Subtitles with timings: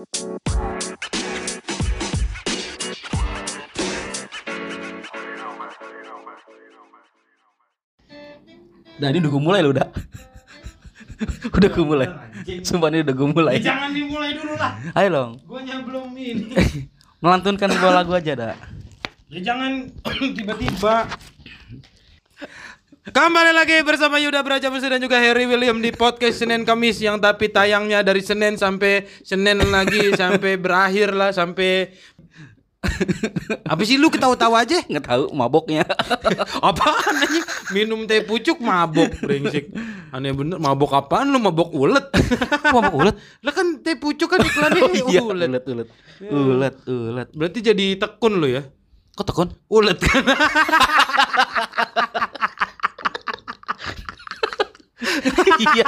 [0.00, 0.08] Nah
[9.12, 9.92] ini udah gue mulai lo udah
[11.52, 12.08] Udah gue mulai
[12.64, 14.72] Sumpah ini udah gue mulai Ya, jangan dimulai dulu lah.
[14.96, 16.48] Ayo dong Gue belum ini.
[17.20, 18.56] Melantunkan sebuah lagu aja dah
[19.28, 19.84] Ya jangan
[20.40, 21.12] tiba-tiba.
[23.00, 27.16] Kembali lagi bersama Yuda Braja Musi dan juga Harry William di podcast Senin Kamis yang
[27.16, 31.96] tapi tayangnya dari Senin sampai Senin lagi sampai berakhir lah sampai
[33.64, 34.84] apa sih lu ketawa-tawa aja?
[34.84, 35.80] Nggak tahu maboknya
[36.68, 37.44] Apaan anjing?
[37.72, 39.72] Minum teh pucuk mabok brengsek.
[40.12, 42.04] Aneh bener mabok apaan lu mabok ulet?
[42.68, 43.16] Mabok ulet
[43.48, 45.48] Lah kan teh pucuk kan iklannya Iya ulet.
[45.48, 45.88] ulet ulet
[46.28, 48.60] Ulet ulet Berarti jadi tekun lu ya?
[49.16, 49.48] Kok tekun?
[49.72, 50.20] Ulet kan.
[55.60, 55.86] Iya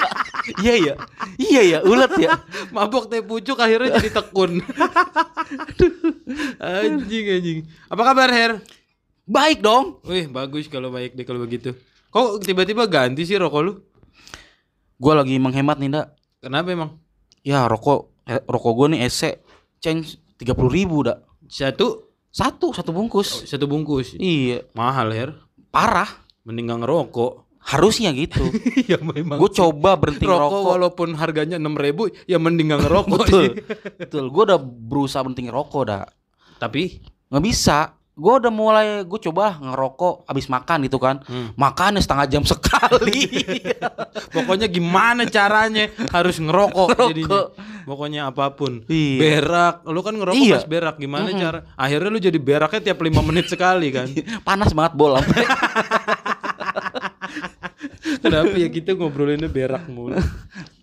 [0.63, 0.95] Iya ya
[1.39, 2.39] Iya ya ulet ya
[2.75, 4.61] Mabok teh pucuk akhirnya jadi tekun.
[6.61, 7.59] anjing anjing.
[7.89, 8.53] Apa kabar Her?
[9.27, 11.73] Baik dong Wih bagus kalau baik deh kalau begitu.
[12.13, 13.73] Kok tiba-tiba ganti sih rokok lu?
[15.01, 16.07] Gue lagi menghemat nih ndak
[16.43, 16.91] Kenapa emang?
[17.43, 19.43] Ya rokok eh, Rokok gue nih ese
[19.83, 24.17] Change 30 ribu dak Satu Satu Satu bungkus satu bungkus.
[24.17, 25.31] Iya Mahal Her.
[25.73, 26.09] Parah
[26.43, 27.52] Mending gak ngerokok.
[27.65, 28.43] Harusnya gitu
[28.91, 29.39] ya memang.
[29.39, 33.49] Gue coba berhenti rokok, ngerokok walaupun harganya enam ribu ya mending gak ngerokok Betul sih.
[33.97, 36.07] Betul Gue udah berusaha berhenti ngerokok dak
[36.59, 36.83] Tapi
[37.29, 37.79] nggak bisa
[38.13, 41.57] gue udah mulai gue coba ngerokok abis makan gitu kan Hmm.
[41.57, 43.25] makannya setengah jam sekali
[44.37, 47.09] pokoknya gimana caranya harus ngerokok Ngerokok.
[47.09, 47.41] jadinya.
[47.83, 48.87] Pokoknya apa pun.
[48.87, 49.19] Iya.
[49.19, 50.55] Berak, lu kan ngerokok Iya.
[50.55, 51.59] pas berak gimana cara?
[51.75, 54.07] Akhirnya lu jadi beraknya tiap lima menit sekali kan.
[54.43, 55.19] panas banget bola
[58.19, 60.19] Kenapa ya kita ngobrolinnya berak mulu.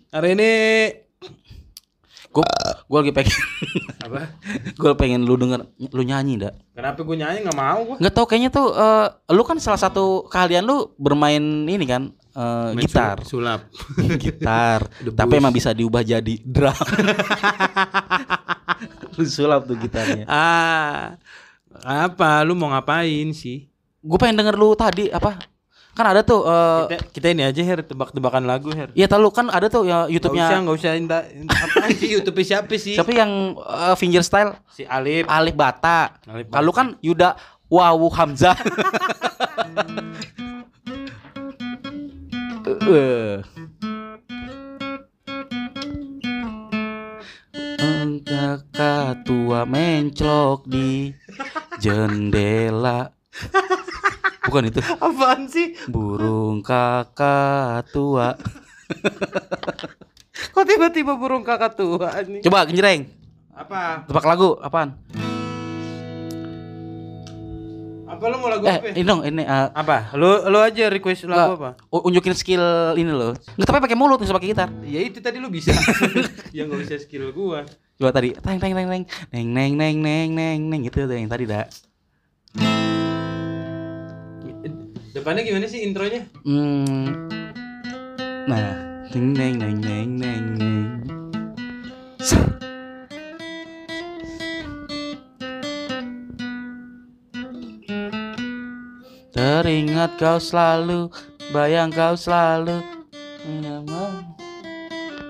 [0.09, 0.52] Hari ini
[2.30, 2.45] gue
[2.86, 3.34] gue lagi pengen
[4.06, 4.38] apa?
[4.70, 7.95] gue pengen lu denger lu nyanyi dak Kenapa gue nyanyi nggak mau gue?
[7.98, 12.70] nggak tau kayaknya tuh eh, lu kan salah satu keahlian lu bermain ini kan eh,
[12.71, 13.65] Main gitar sul- Sulap.
[14.21, 14.86] gitar
[15.17, 16.77] tapi emang bisa diubah jadi drum
[19.11, 21.17] lu sulap tuh gitarnya ah.
[21.80, 22.44] Apa?
[22.44, 23.65] Lu mau ngapain sih?
[23.99, 25.36] gue pengen denger lu tadi apa
[25.99, 28.87] kan ada tuh eh, Kita, kita ini aja Her, tebak-tebakan lagu Her.
[28.95, 32.71] Iya tahu kan ada tuh ya usah, YouTube-nya gak usah inta, apa sih YouTube siapa
[32.80, 32.95] sih?
[32.95, 35.27] siapa yang eh, finger style Si Alif.
[35.27, 36.15] Alif Bata.
[36.48, 37.36] Kalau kan Yuda
[37.67, 38.55] Wawu Hamzah.
[42.89, 43.42] Eh.
[48.30, 51.09] Kakak tua menclok di
[51.82, 53.19] jendela.
[54.50, 54.82] Bukan itu.
[54.82, 55.78] Apaan sih?
[55.86, 58.34] Burung kakak tua.
[60.56, 62.42] Kok tiba-tiba burung kakak tua nih?
[62.42, 63.06] Coba genjreng.
[63.54, 64.08] Apa?
[64.10, 64.98] Tebak lagu apaan?
[68.10, 68.89] Apa lu mau lagu Eh, apa?
[68.89, 70.18] ini dong, ini eh, Apa?
[70.18, 71.78] Lu lu aja request lagu apa?
[71.94, 73.38] unjukin skill ini loh.
[73.54, 74.70] Nggak tapi pakai mulut, nggak usah pakai gitar.
[74.82, 75.70] Ya itu tadi lu bisa.
[76.58, 77.70] ya enggak bisa skill gua.
[78.00, 81.30] Coba tadi, teng teng teng teng neng neng neng neng neng neng gitu tuh yang
[81.30, 81.68] tadi dah.
[85.20, 86.24] Depannya gimana sih intronya?
[86.48, 87.28] Hmm.
[88.48, 90.88] Nah, neng neng neng neng neng neng.
[99.36, 101.12] Teringat kau selalu,
[101.52, 102.80] bayang kau selalu.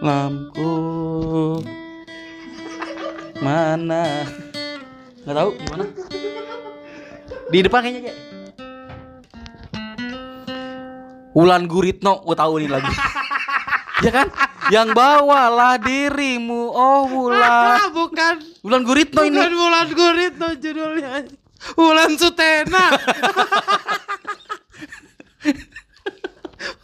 [0.06, 0.70] Lampu
[3.42, 4.22] mana?
[5.26, 5.86] Nggak tahu gimana?
[7.50, 8.29] Di depan kayaknya kayak.
[11.38, 12.90] Wulan Guritno, gue tahu nih lagu.
[14.06, 14.28] ya kan?
[14.70, 17.80] Yang bawalah dirimu, oh Wulan.
[17.80, 18.42] Ah, bukan.
[18.62, 19.38] Wulan Guritno ini.
[19.38, 21.26] Bukan Wulan Guritno judulnya.
[21.76, 22.86] Wulan Sutena.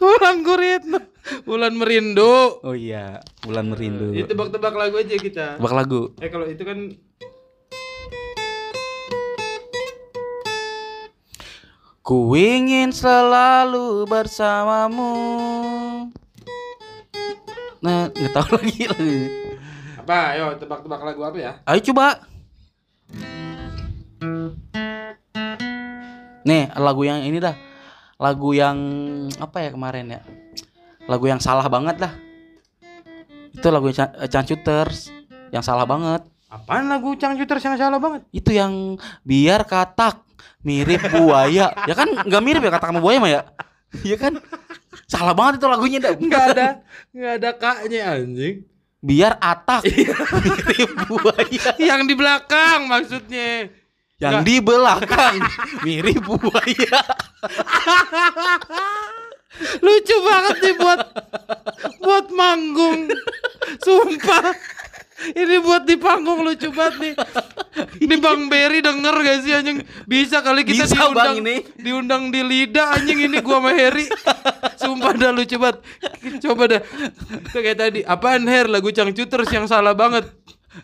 [0.02, 0.98] Wulan Guritno.
[1.46, 2.62] Wulan Merindu.
[2.62, 4.14] Oh iya, Wulan Merindu.
[4.14, 5.46] Ya tebak-tebak lagu aja kita.
[5.58, 6.14] Tebak lagu.
[6.22, 6.94] Eh kalau itu kan
[12.06, 15.10] Ku ingin selalu bersamamu.
[17.82, 19.10] Nah, nggak tahu lagi lagu.
[20.06, 20.18] apa?
[20.38, 21.52] Ayo tebak-tebak lagu apa ya?
[21.66, 22.22] Ayo coba.
[26.46, 27.58] Nih, lagu yang ini dah.
[28.22, 28.78] Lagu yang
[29.42, 30.22] apa ya kemarin ya?
[31.10, 32.14] Lagu yang salah banget dah.
[33.50, 33.90] Itu lagu
[34.30, 35.10] Chancuters
[35.50, 36.22] yang salah banget.
[36.54, 38.22] Apaan lagu Cangcuters yang salah banget?
[38.30, 38.94] Itu yang
[39.26, 40.25] biar katak
[40.60, 41.72] mirip buaya.
[41.86, 43.42] ya kan nggak mirip ya katak sama buaya mah ya?
[44.02, 44.32] Iya kan?
[45.06, 46.12] Salah banget itu lagunya dah.
[46.18, 46.68] Enggak ada,
[47.14, 48.56] enggak ada kaknya anjing.
[49.06, 51.70] biar atak mirip buaya.
[51.78, 53.70] Yang di belakang maksudnya.
[54.16, 54.46] Yang Nggak.
[54.48, 55.34] di belakang
[55.84, 56.98] mirip buaya.
[59.80, 61.00] Lucu banget nih buat
[62.02, 63.08] buat manggung.
[63.80, 64.52] Sumpah.
[65.16, 67.14] Ini buat di panggung lucu banget nih.
[67.98, 69.78] Ini Bang Berry denger gak sih anjing?
[70.04, 71.56] Bisa kali kita Bisa, diundang Bang, ini.
[71.74, 74.06] diundang di lidah anjing ini gua sama Harry.
[74.76, 75.80] Sumpah dah lucu banget.
[76.38, 76.80] Coba dah.
[77.42, 78.00] Itu kayak tadi.
[78.02, 80.28] Apaan Her lagu Cangcuters yang salah banget.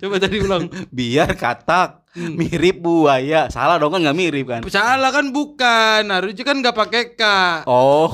[0.00, 0.68] Coba tadi ulang.
[0.88, 2.36] Biar katak Hmm.
[2.36, 3.48] mirip buaya.
[3.48, 4.60] Salah dong kan nggak mirip kan?
[4.68, 6.04] Salah kan bukan.
[6.04, 7.22] Harusnya kan gak pakai K.
[7.64, 8.12] Oh,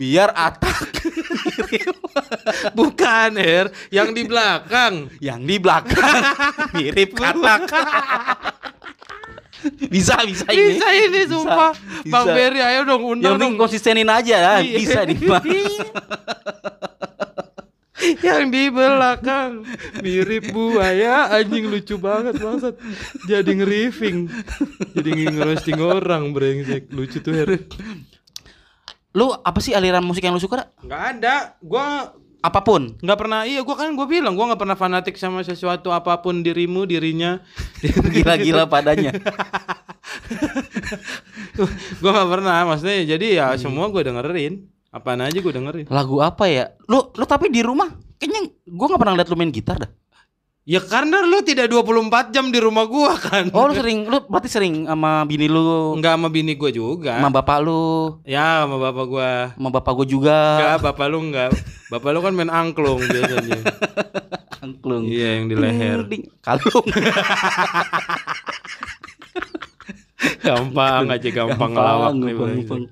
[0.00, 0.88] biar atak
[2.72, 5.12] Bukan Her, yang di belakang.
[5.20, 6.18] yang di belakang
[6.76, 7.68] mirip katak.
[9.92, 10.74] bisa bisa ini.
[10.74, 11.72] Bisa ini sumpah.
[11.76, 12.34] Bisa, Bang bisa.
[12.34, 13.60] Berry ayo dong Yang undang penting dong.
[13.60, 14.54] konsistenin aja ya.
[14.64, 15.14] Bisa di
[18.24, 19.60] yang di belakang
[20.00, 22.72] mirip buaya anjing lucu banget bangsat
[23.28, 24.24] jadi ngeriving
[24.96, 27.60] jadi ngerosting orang brengsek lucu tuh Her
[29.10, 30.64] Lu apa sih aliran musik yang lu suka?
[30.80, 32.96] Nggak ada gua Apa pun.
[32.96, 36.40] nggak pernah iya gua kan gua bilang gua nggak pernah fanatik sama sesuatu apa pun
[36.40, 37.38] dirimu dirinya
[38.14, 39.12] Gila-gila padanya.
[42.00, 46.44] gua nggak pernah maksudnya jadi ya semua gua dengerin apaan aja gua dengerin Lagu apa
[46.46, 46.64] ya?
[46.86, 49.90] Lu lu tapi di rumah kayaknya gua nggak pernah liat lu main gitar dah.
[50.70, 54.46] Ya karena lu tidak 24 jam di rumah gua kan Oh, lu sering lu berarti
[54.46, 59.04] sering sama bini lu, nggak sama bini gua juga sama bapak lu, ya sama bapak
[59.10, 60.38] gua sama bapak gua juga.
[60.62, 61.50] Enggak, bapak lu enggak.
[61.90, 63.66] Bapak lu kan main angklung biasanya.
[64.64, 65.08] Angklung.
[65.08, 66.04] Iya, yang di leher.
[66.04, 66.84] Ding, Kalung.
[70.44, 72.32] Gampang aja gampang ngelawak nih.
[72.36, 72.52] gampang, Bang.
[72.60, 72.82] gampang.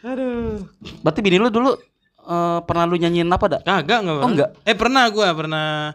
[0.00, 0.64] Aduh.
[1.04, 1.76] Berarti bini lu dulu
[2.24, 3.62] eh, pernah lu nyanyiin apa dak?
[3.68, 4.16] Kagak enggak.
[4.18, 4.50] Oh, enggak?
[4.64, 5.92] Eh, pernah gua pernah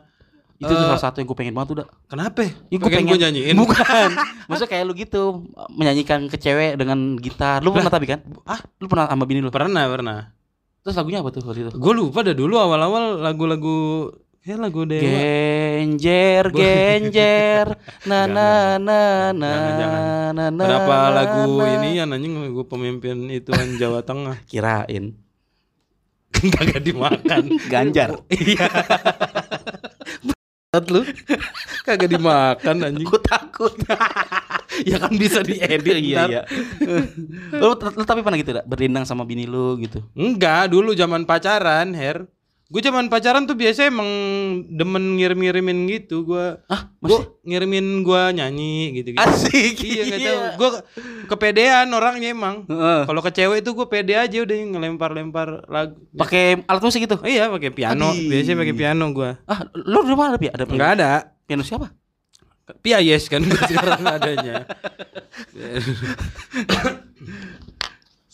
[0.56, 1.90] Itu tuh salah satu yang gue pengen banget tuh dak.
[2.08, 2.48] Kenapa?
[2.48, 3.56] Ih, gua pengen, gua nyanyiin.
[3.60, 4.10] Bukan.
[4.48, 5.22] Maksudnya kayak lu gitu
[5.68, 7.60] menyanyikan ke cewek dengan gitar.
[7.60, 8.24] Lu pernah tapi kan?
[8.48, 9.52] Ah, Lu pernah sama bini lu?
[9.52, 10.32] pernah, pernah.
[10.80, 11.72] Terus lagunya apa tuh waktu itu?
[11.76, 14.14] Gue lupa dah dulu awal-awal lagu-lagu
[14.46, 15.02] ya lagu dewa.
[15.02, 17.66] Genjer, genjer,
[18.10, 19.00] na na na
[19.34, 19.52] na
[20.32, 20.64] na na.
[20.64, 24.40] Berapa lagu ini ya anjing gue pemimpin ituan Jawa Tengah.
[24.46, 25.18] Kirain
[26.56, 27.44] Kagak dimakan.
[27.72, 28.22] Ganjar.
[28.30, 28.68] Iya.
[30.76, 31.02] Berat lu.
[31.88, 33.08] Kagak dimakan anjing.
[33.08, 33.72] Gue takut.
[34.90, 36.42] ya kan bisa diedit iya iya.
[37.56, 40.04] lu, lu tapi pernah gitu dak berdendang sama bini lu gitu.
[40.12, 42.28] Enggak, dulu zaman pacaran, Her.
[42.66, 44.10] Gue zaman pacaran tuh biasa emang
[44.68, 46.66] demen ngirim-ngirimin gitu gua.
[46.66, 49.22] Ah, Gue ngirimin gua nyanyi gitu-gitu.
[49.22, 49.78] asik.
[49.80, 50.40] Iya enggak tahu.
[50.58, 50.70] Gua
[51.28, 52.66] kepedean orangnya emang.
[52.66, 53.06] Heeh.
[53.06, 55.94] Kalau ke cewek itu gue pede aja udah ngelempar-lempar lagu.
[56.12, 57.22] Pakai alat musik gitu.
[57.22, 58.10] Oh iya pakai piano.
[58.10, 58.34] Adi.
[58.34, 59.38] Biasanya pakai piano gua.
[59.46, 60.42] Ah, lu di mana ada?
[60.42, 61.10] Ada Enggak ada.
[61.46, 61.94] piano siapa?
[62.82, 64.66] Pia yes kan gua sekarang adanya.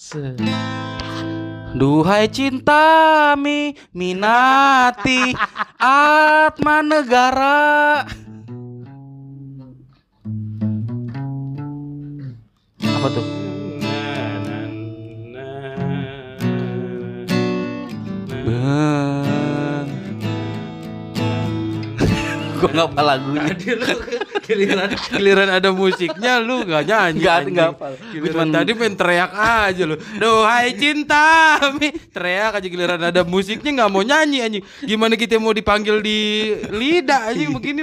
[1.71, 5.31] Duhai cinta mi minati
[5.79, 8.03] atma negara.
[12.83, 13.40] Apa tuh?
[22.61, 23.41] Gue nggak apa lagunya.
[23.51, 23.87] Tadi lu
[24.41, 27.25] giliran giliran ada musiknya lu gak nyanyi.
[27.25, 27.51] Anjing.
[27.51, 27.91] nggak hafal.
[27.91, 29.95] Gua Giliran cuman- tadi main teriak aja lu.
[30.15, 31.25] Duhai cinta
[31.74, 34.63] mi teriak aja giliran ada musiknya nggak mau nyanyi anjing.
[34.81, 36.17] Gimana kita mau dipanggil di
[36.69, 37.81] lidah anjing begini.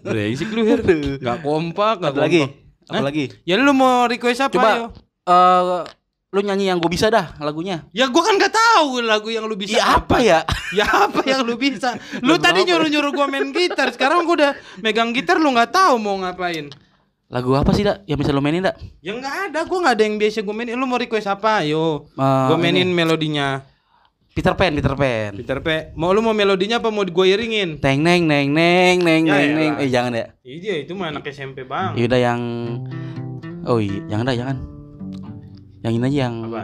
[0.00, 0.80] Brengsek lu Her.
[1.18, 2.40] Enggak kompak, Ada lagi?
[2.42, 2.64] kompak.
[2.86, 3.02] Apa Hah?
[3.02, 3.24] lagi?
[3.42, 4.86] Ya lu mau request apa Coba ayo?
[5.26, 5.82] eh
[6.26, 7.86] lu nyanyi yang gue bisa dah lagunya.
[7.94, 10.42] Ya gua kan gak tahu lagu yang lu bisa Iya apa ya?
[10.74, 11.94] Ya apa yang lu bisa?
[12.26, 12.68] Lu Lagu tadi apa?
[12.68, 14.52] nyuruh-nyuruh gua main gitar, sekarang gua udah
[14.82, 16.68] megang gitar lu nggak tahu mau ngapain.
[17.26, 18.02] Lagu apa sih dak?
[18.04, 18.74] Yang bisa lu mainin dak?
[18.98, 20.74] Ya nggak ada, gua nggak ada yang biasa gua mainin.
[20.74, 21.62] Lu mau request apa?
[21.62, 22.10] Ayo.
[22.10, 22.92] Eh, gua mainin ini.
[22.92, 23.62] melodinya.
[24.30, 25.32] Peter Pan, Peter Pan.
[25.32, 25.68] Peter P.
[25.96, 27.78] Mau lu mau melodinya apa mau gua iringin?
[27.80, 29.72] Teng neng neng neng neng Ya neng neng.
[29.78, 29.84] elah.
[29.86, 30.26] Eh jangan ya.
[30.42, 31.94] Iya, itu mah anak SMP, Bang.
[31.96, 32.40] Yaudah yang
[33.64, 34.75] Oh iya, jangan dah, jangan.
[35.84, 36.62] Yang ini aja yang Apa?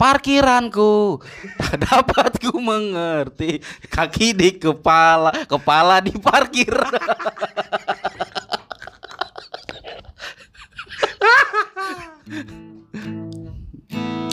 [0.00, 1.20] Parkiranku.
[1.60, 3.60] Tak dapat ku mengerti.
[3.86, 6.72] Kaki di kepala kepala di parkir.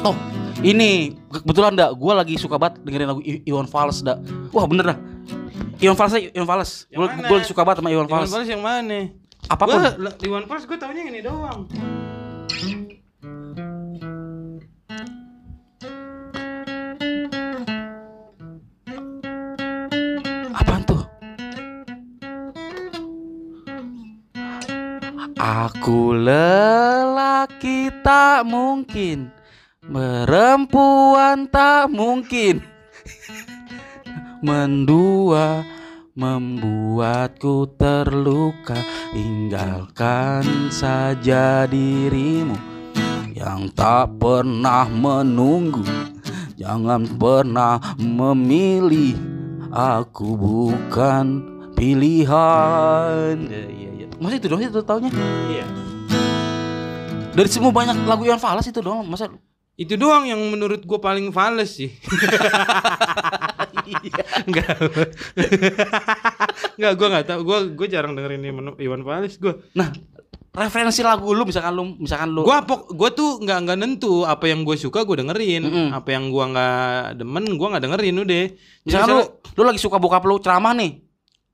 [0.06, 0.16] Oh
[0.62, 4.22] ini kebetulan dak gue lagi suka banget dengerin lagu I- Iwan Fals dak.
[4.54, 4.98] Wah bener dah.
[5.82, 6.72] Iwan Fals Iwan Fals.
[6.90, 8.30] Gue lagi suka banget sama Iwan Iwan Fals.
[8.32, 9.12] Fals yang mana?
[9.48, 9.80] apa pun.
[9.80, 11.70] Gua Iwan Fals gua taunya ini doang.
[20.54, 21.04] Apaan tuh?
[25.38, 29.38] Aku lelaki tak mungkin
[29.88, 32.60] Perempuan tak mungkin.
[34.44, 35.64] Mendua
[36.12, 38.76] membuatku terluka.
[39.16, 42.77] Tinggalkan saja dirimu.
[43.38, 45.86] Yang tak pernah menunggu
[46.58, 49.14] Jangan pernah memilih
[49.70, 51.46] Aku bukan
[51.78, 54.08] pilihan ya, iya, iya.
[54.18, 55.14] Masa itu dong itu taunya
[55.54, 55.70] Iya.
[57.38, 59.30] Dari semua banyak lagu yang falas itu dong Masa
[59.78, 61.94] Itu doang yang menurut gue paling fals sih.
[64.50, 64.74] Enggak.
[66.82, 67.46] Enggak, gue nggak tahu.
[67.46, 69.54] Gue gue jarang dengerin Iwan, Fals gue.
[69.78, 69.94] Nah
[70.58, 74.50] referensi lagu lu misalkan lu misalkan lu Gue pok, gue tuh nggak nggak nentu apa
[74.50, 75.88] yang gue suka gue dengerin, Mm-mm.
[75.94, 78.46] apa yang gue nggak demen gue nggak dengerin udah.
[78.50, 79.24] Jadi Misalkan lu,
[79.54, 81.06] lu lagi suka bokap lu ceramah nih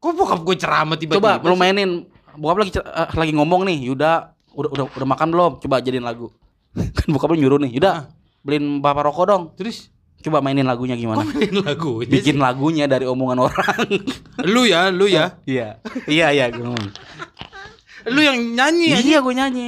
[0.04, 1.40] kok bokap gue ceramah tiba-tiba?
[1.40, 1.62] Coba lu sih?
[1.64, 1.90] mainin
[2.34, 4.12] Bokap lagi eh, lagi ngomong nih Yuda
[4.52, 5.52] udah, udah, udah makan belum?
[5.64, 6.28] Coba jadiin lagu
[6.98, 8.12] Kan bokap lu nyuruh nih Yuda
[8.44, 9.92] beliin bapak rokok dong Terus
[10.24, 12.00] Coba mainin lagunya kok gimana mainin lagu?
[12.04, 13.80] Bikin lagunya dari omongan orang
[14.44, 16.68] Lu ya, lu ya, Iya Iya iya gue
[18.06, 18.86] lu yang nyanyi.
[18.90, 18.98] ya?
[19.00, 19.68] Iya gue nyanyi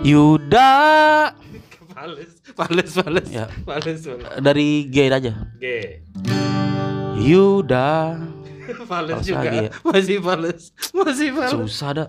[0.00, 0.68] Yuda
[1.92, 3.44] Fales, fales, fales, Ya.
[3.62, 4.24] fales, fales.
[4.40, 5.64] Dari G aja G.
[7.20, 8.16] Yuda
[8.88, 9.70] Fales juga, lagi ya.
[9.82, 10.60] masih fales,
[10.94, 11.52] masih fales.
[11.52, 12.08] Susah dah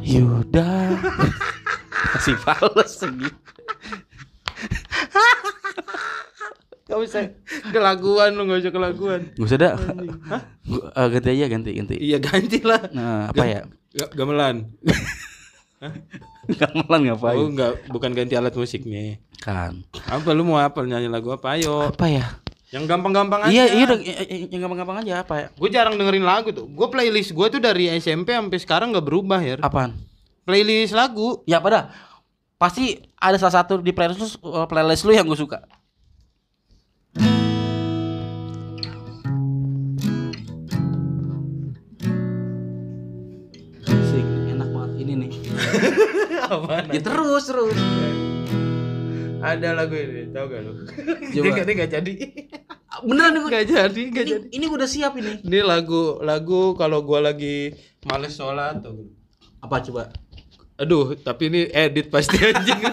[0.00, 0.70] Yuda
[2.16, 3.26] Masih fals lagi
[6.86, 7.18] Gak bisa
[7.68, 9.20] kelaguan lu gak usah kelaguan.
[9.34, 9.74] Gak usah dah
[10.62, 12.78] Gua- eh, Ganti aja ganti ganti Iya ganti lah.
[12.94, 14.70] Nah apa ya Ga- Gamelan.
[16.48, 19.18] Gamelan ngapain Oh enggak, bukan ganti alat musiknya.
[19.36, 21.58] Kan Apa lu mau apa nyanyi lagu apa?
[21.58, 21.90] Ayo.
[21.90, 22.38] Apa ya
[22.70, 23.50] Yang gampang-gampang aja.
[23.50, 23.86] Iya iya
[24.46, 26.64] Yang gampang-gampang aja apa ya Gue jarang dengerin lagu tuh.
[26.64, 29.58] Gue playlist gue tuh dari SMP sampai sekarang nggak berubah ya.
[29.58, 29.98] Apaan
[30.46, 31.42] Playlist lagu.
[31.42, 31.90] Ya pada
[32.56, 35.66] Pasti ada salah satu di playlist lu, eh, playlist lu yang gue suka
[43.86, 45.30] Asik, enak banget ini nih.
[46.52, 46.92] Apaan?
[46.92, 47.78] Ya terus terus.
[49.40, 50.72] Ada lagu ini, tau gak lu?
[51.36, 51.64] Coba.
[51.64, 52.12] Dia nggak jadi.
[53.04, 53.50] Beneran nih gue.
[53.52, 54.46] Nggak jadi, nggak Ini, jadi.
[54.56, 55.32] ini gue udah siap ini.
[55.44, 57.72] Ini lagu lagu kalau gua lagi
[58.08, 59.12] males sholat tuh.
[59.60, 60.08] Apa coba?
[60.76, 62.76] Aduh, tapi ini edit pasti anjing.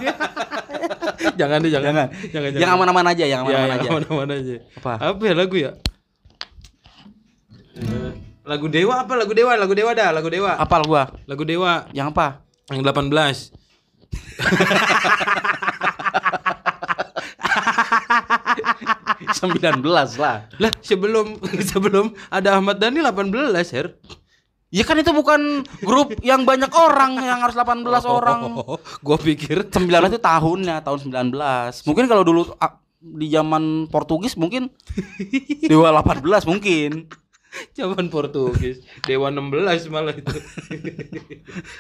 [1.40, 2.08] jangan deh, jangan.
[2.32, 3.90] Jangan, Yang aman-aman aja, yang Ya, aman-aman yang aja.
[3.92, 4.56] aman-aman aja.
[4.80, 4.92] Apa?
[5.12, 5.72] Apa ya lagu ya?
[7.74, 8.12] Eh,
[8.44, 9.13] Lagu Dewa apa?
[9.16, 10.56] Lagu Dewa, lagu Dewa dah, lagu Dewa.
[10.56, 11.12] Apal gua.
[11.28, 12.28] Lagu Dewa Yang apa?
[12.72, 13.12] yang 18.
[19.34, 20.46] Sembilan belas lah.
[20.60, 21.40] Lah, sebelum
[21.72, 23.88] sebelum ada Ahmad Dhani 18, Her.
[24.74, 28.58] Ya kan itu bukan grup yang banyak orang yang harus 18 orang.
[28.58, 31.86] Oh, gua pikir 19 itu tahunnya, tahun 19.
[31.86, 34.74] Mungkin kalau dulu ah, di zaman Portugis mungkin
[35.62, 37.06] Dewa 18 mungkin.
[37.77, 38.82] zaman Portugis.
[39.06, 40.34] Dewa 16 malah itu.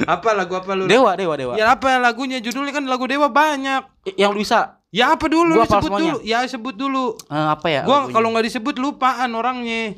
[0.05, 0.85] apa lagu apa lu?
[0.85, 1.53] Dewa, dewa, dewa.
[1.57, 2.37] Ya apa lagunya?
[2.37, 4.13] Judulnya kan lagu Dewa banyak.
[4.13, 6.05] Yang lu bisa Ya apa dulu Gua hafal sebut semuanya.
[6.13, 6.19] dulu.
[6.21, 7.05] Ya sebut dulu.
[7.17, 7.81] eh, apa ya?
[7.81, 9.97] Gua kalau nggak disebut lupaan orangnya.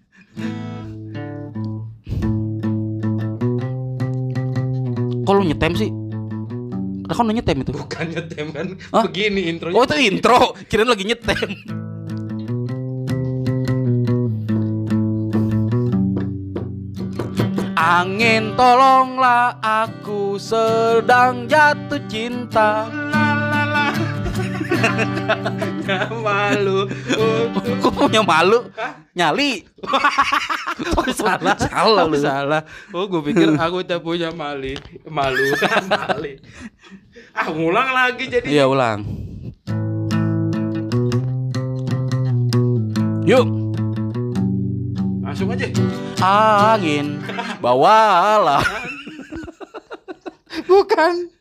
[5.31, 5.87] Kok lu nyetem sih?
[7.07, 7.71] Ada kan lu nyetem itu.
[7.71, 8.67] Bukan nyetem kan.
[8.91, 9.07] Hah?
[9.07, 9.79] Begini intronya.
[9.79, 11.55] Oh itu intro, kirain lagi nyetem.
[17.79, 22.91] Angin tolonglah aku sedang jatuh cinta
[26.21, 26.87] Malu.
[27.83, 28.69] Kok punya malu?
[29.11, 29.65] Nyali
[30.97, 31.53] Oh, salah.
[31.59, 32.17] Salah oh, lu.
[32.17, 32.61] salah.
[32.95, 34.77] Oh, gue pikir aku tak punya mali.
[35.05, 35.53] Malu.
[35.91, 36.41] mali.
[37.35, 38.47] Ah, ngulang lagi jadi.
[38.47, 39.05] Iya ulang
[43.21, 43.45] Yuk
[45.21, 45.67] Langsung aja.
[46.19, 47.21] Angin
[47.61, 48.65] Bawalah
[50.67, 51.31] Bukan.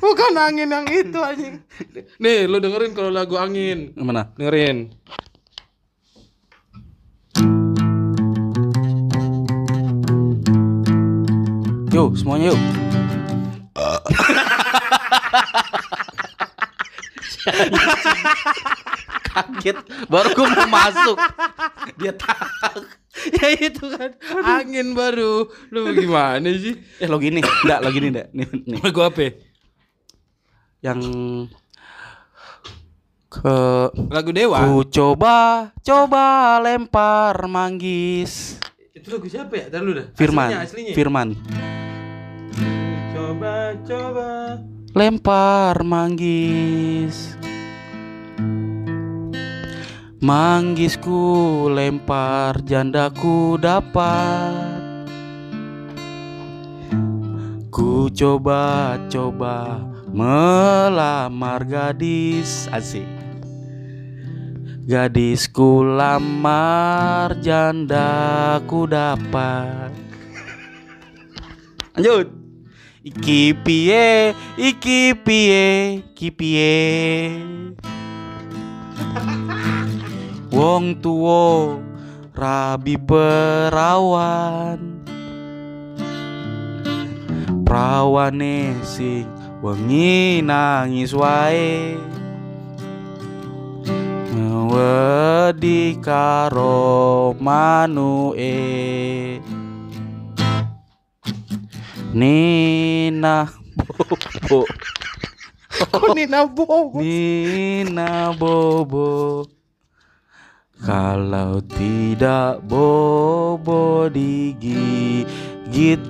[0.00, 1.60] Bukan angin yang itu anjing.
[2.20, 3.92] Nih, lu dengerin kalau lagu angin.
[3.96, 4.32] Mana?
[4.36, 4.92] Dengerin.
[11.90, 12.60] Yo, semuanya yuk.
[19.30, 19.76] Kaget
[20.10, 21.16] baru gue mau masuk
[21.96, 22.36] dia tak
[23.38, 24.10] ya itu kan
[24.42, 28.80] angin baru lu gimana sih eh lo gini enggak lo gini enggak nih, nih.
[28.90, 29.30] gue apa ya?
[30.80, 31.00] Yang
[33.28, 33.58] ke
[34.08, 34.64] Lagu Dewa.
[34.64, 38.56] ku coba coba lempar manggis.
[38.96, 39.64] Itu lagu siapa ya?
[39.68, 40.06] Ntar lu dah.
[40.16, 40.48] Firman.
[40.48, 40.92] Aslinya, aslinya.
[40.96, 41.28] Firman.
[43.12, 44.28] Coba, coba.
[44.96, 47.36] Lempar manggis.
[50.20, 54.96] Manggisku lempar jandaku dapat.
[57.68, 63.06] Ku coba-coba melamar gadis asik.
[64.90, 69.94] Gadisku lamar jandaku dapat.
[71.94, 72.42] Lanjut.
[73.00, 76.76] Iki piye, iki piye, iki piye.
[80.52, 81.80] Wong tuwo
[82.36, 85.00] rabi perawan.
[87.64, 91.96] Prawane sing wengi nangis wae.
[94.70, 98.54] Wedi karo manuke.
[102.10, 103.46] Nina
[103.78, 104.66] Bobo
[105.70, 106.98] Kok Nina Bobo?
[106.98, 109.46] Nina Bobo
[110.82, 115.30] Kalau tidak Bobo digigit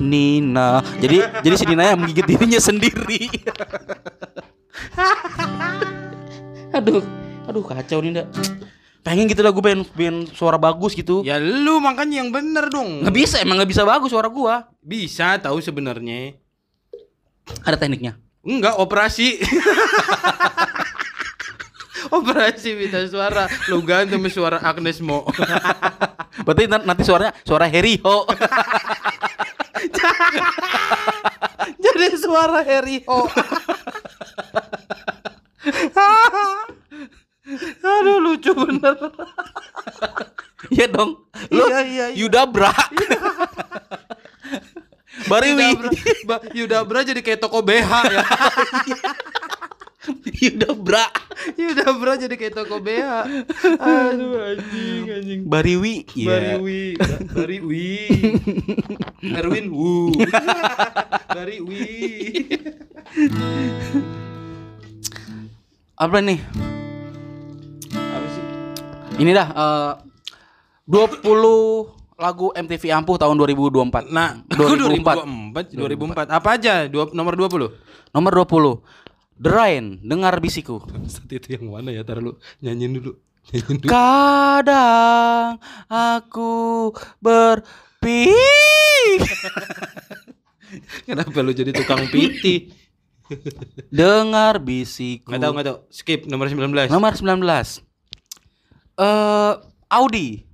[0.01, 3.29] Nina Jadi jadi si Nina yang menggigit dirinya sendiri
[6.77, 7.05] Aduh
[7.45, 8.25] Aduh kacau nih
[9.01, 13.01] Pengen gitu lah gue pengen, pengen suara bagus gitu Ya lu makanya yang bener dong.
[13.01, 16.37] Nggak bisa emang nggak bisa bagus suara gua Bisa tahu sebenarnya.
[17.65, 19.37] Ada tekniknya Enggak, operasi.
[22.09, 23.45] operasi minta suara.
[23.69, 25.29] Lu ganti sama suara Agnes Mo.
[26.47, 28.25] Berarti nan- nanti suaranya suara Heriho
[31.85, 33.29] Jadi suara Harry Ho.
[37.83, 38.95] Aduh lucu bener.
[40.71, 41.27] Iya dong.
[41.51, 42.17] Lu Iya, iya, iya.
[42.17, 42.71] Yudabra.
[45.27, 45.77] Bariwi.
[45.77, 48.23] Yudabra, Yudabra jadi kayak toko BH ya.
[50.45, 51.05] Yudabra.
[51.57, 53.05] Yudabra jadi kayak toko BH.
[53.81, 55.41] Aduh anjing anjing.
[55.47, 55.95] Bariwi.
[56.15, 56.29] Iya.
[56.29, 57.89] Bariwi, Ba- Bariwi.
[59.41, 60.13] Erwin Wu.
[61.37, 61.85] Bariwi.
[66.01, 66.39] Apa nih?
[67.93, 68.45] Apa sih?
[69.21, 69.93] Ini dah eh,
[70.89, 71.25] 20
[72.21, 74.13] lagu MTV Ampuh tahun 2024.
[74.13, 75.25] Nah, 2004.
[75.57, 75.73] 2004.
[75.73, 76.29] 2004.
[76.29, 76.85] Apa aja?
[76.85, 77.73] Dua, nomor 20.
[78.13, 78.81] Nomor 20.
[79.41, 80.85] The Rain, dengar bisiku.
[81.09, 82.05] Saat itu yang mana ya?
[82.05, 83.17] Taruh lu nyanyiin dulu.
[83.49, 83.89] Nyanyiin dulu.
[83.89, 85.57] Kadang
[85.89, 86.93] aku
[87.25, 88.37] berpikir
[91.09, 92.69] Kenapa lu jadi tukang piti?
[93.89, 95.33] dengar bisiku.
[95.33, 95.79] Enggak tahu, enggak tahu.
[95.89, 96.93] Skip nomor 19.
[96.93, 97.41] Nomor 19.
[99.01, 99.55] Eh
[99.89, 100.45] Audi.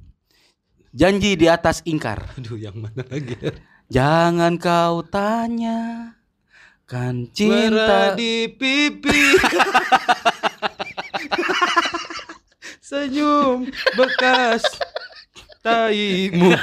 [0.96, 2.25] Janji di atas ingkar.
[2.40, 3.37] Aduh, yang mana lagi?
[3.37, 3.53] ya?
[3.92, 6.15] Jangan kau tanya
[6.87, 9.35] kan cinta di pipi.
[12.87, 13.66] Senyum
[13.99, 14.62] bekas
[15.66, 16.55] taimu.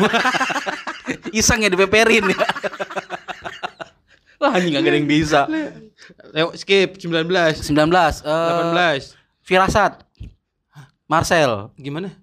[1.40, 2.40] iseng ya dipeperin ya.
[4.40, 5.44] Wah, anjing gak ada yang bisa.
[6.32, 7.28] Lewat skip 19.
[7.60, 7.68] 19
[8.24, 9.44] eh 18.
[9.44, 10.08] Firasat.
[11.12, 11.76] Marcel.
[11.76, 12.23] Gimana?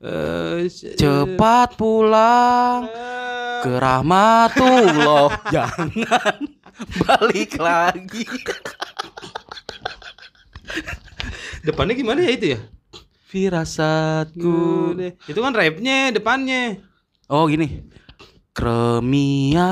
[0.00, 5.28] Eh, se- Cepat pulang Eh, ke rahmatullah.
[5.54, 6.40] Jangan
[7.04, 8.24] balik lagi.
[11.60, 12.60] Depannya gimana ya itu ya?
[13.28, 14.96] Firasatku.
[15.28, 16.80] Itu kan rapnya depannya.
[17.28, 17.84] Oh gini.
[18.56, 19.68] Kremian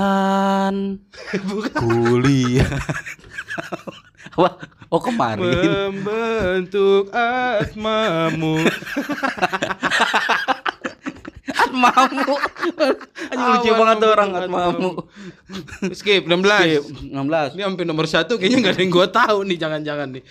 [1.81, 2.69] kuliah.
[4.39, 4.55] Apa?
[4.89, 5.43] Oh kemarin.
[5.91, 8.63] Membentuk asmamu.
[11.85, 12.35] Atmamu.
[13.33, 14.91] Anjing lucu banget tuh orang Atmamu.
[15.95, 17.15] Skip 16.
[17.15, 17.55] 16.
[17.55, 20.25] Ini sampai nomor satu kayaknya nggak ada yang gua tahu nih jangan-jangan nih.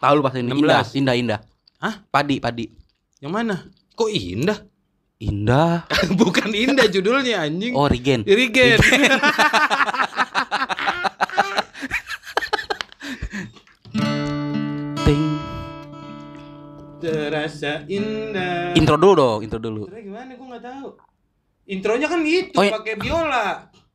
[0.00, 0.56] Tahu lu pas ini 16.
[0.56, 1.40] indah, indah, indah.
[1.80, 1.94] Hah?
[2.08, 2.66] Padi, padi.
[3.20, 3.56] Yang mana?
[3.96, 4.58] Kok indah?
[5.20, 5.84] Indah.
[6.20, 7.76] Bukan indah judulnya anjing.
[7.76, 8.24] Oh, Regen.
[8.24, 8.80] Irigen.
[8.80, 9.12] Ting.
[17.00, 18.72] Terasa indah.
[18.72, 19.88] Intro dulu dong, intro dulu.
[19.88, 20.30] Intronya gimana?
[20.34, 20.88] Gua nggak tahu.
[21.66, 22.72] Intronya kan itu Oh, iya.
[22.76, 23.46] pakai biola.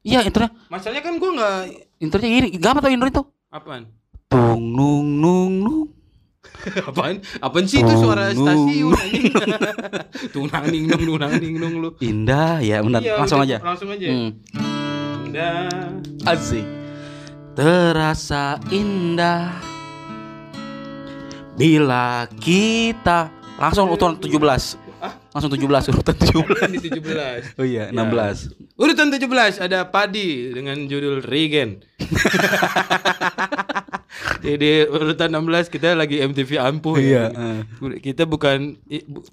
[0.02, 0.52] Iya, intronya.
[0.68, 1.56] Masalahnya kan gua nggak
[1.98, 2.48] Intronya gini.
[2.56, 3.24] Gak apa tau intro itu?
[3.50, 3.84] apaan?
[4.26, 5.84] tung nung nung nung
[6.90, 7.22] Apaan?
[7.40, 9.26] Apaan sih itu suara Tung, stasiun anjing?
[10.30, 11.90] Tunang ning nung tunang ning nung lu.
[12.00, 14.08] indah ya benar Iya, langsung udah, aja Langsung aja.
[14.08, 14.30] Hmm.
[15.24, 15.70] Indah.
[16.26, 16.66] Asik.
[17.54, 19.56] Terasa indah
[21.56, 24.84] bila kita langsung urutan 17.
[25.32, 26.72] Langsung 17 urutan 17.
[26.72, 27.60] Ini 17.
[27.60, 27.94] Oh iya, Ya.
[27.94, 28.52] 16.
[28.76, 29.28] Urutan 17
[29.62, 31.84] ada Padi dengan judul Regen.
[34.42, 37.64] Jadi urutan 16 kita lagi MTV ampuh Iya, ya.
[38.00, 39.26] Kita bukan bu-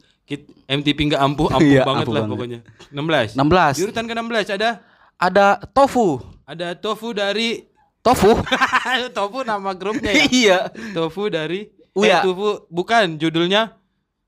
[0.66, 2.32] MTV nggak ampuh, ampuh Iya, banget ampuh lah banget.
[2.32, 2.58] pokoknya.
[2.90, 3.36] 16.
[3.36, 3.74] 16.
[3.74, 4.70] Di urutan ke-16 ada
[5.16, 6.18] Ada tofu.
[6.42, 7.62] ada tofu dari
[8.02, 8.34] Tofu?
[9.16, 10.24] tofu nama grupnya ya.
[10.42, 10.58] iya.
[10.90, 12.18] tofu dari Uya.
[12.18, 13.76] eh, tofu bukan judulnya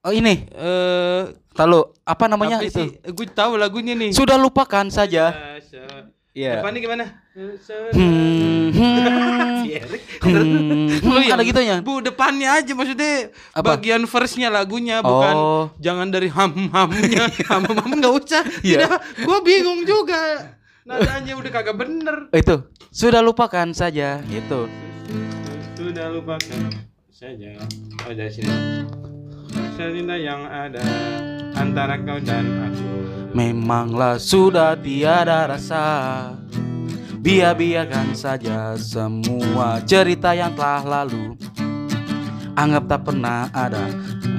[0.01, 1.23] Oh ini, eh
[1.57, 2.77] lalu apa namanya apa itu?
[2.77, 2.89] sih?
[3.09, 4.13] Gue tahu lagunya nih.
[4.13, 5.33] Sudah lupakan saja.
[6.37, 6.61] Iya.
[6.61, 7.25] Apa nih gimana?
[7.33, 7.57] Hmm,
[8.69, 8.69] hmm,
[10.21, 11.81] hmm, hmm, ada gitunya.
[11.81, 13.75] Bu depannya aja maksudnya Apa?
[13.75, 15.65] bagian verse-nya lagunya bukan Oh.
[15.79, 18.43] jangan dari ham hamnya ham ham nggak usah.
[18.61, 18.85] Iya.
[18.85, 20.53] Tidak, gua bingung juga.
[20.85, 22.29] Nadanya udah kagak bener.
[22.29, 24.69] Itu sudah lupakan saja itu.
[25.75, 27.55] Sudah lupakan saja.
[28.03, 28.51] Oh dari sini.
[29.79, 30.83] Cerita yang ada
[31.55, 32.91] antara kau dan aku.
[33.35, 35.83] Memanglah sudah tiada rasa
[37.19, 41.35] Biar-biarkan saja semua cerita yang telah lalu
[42.55, 43.91] Anggap tak pernah ada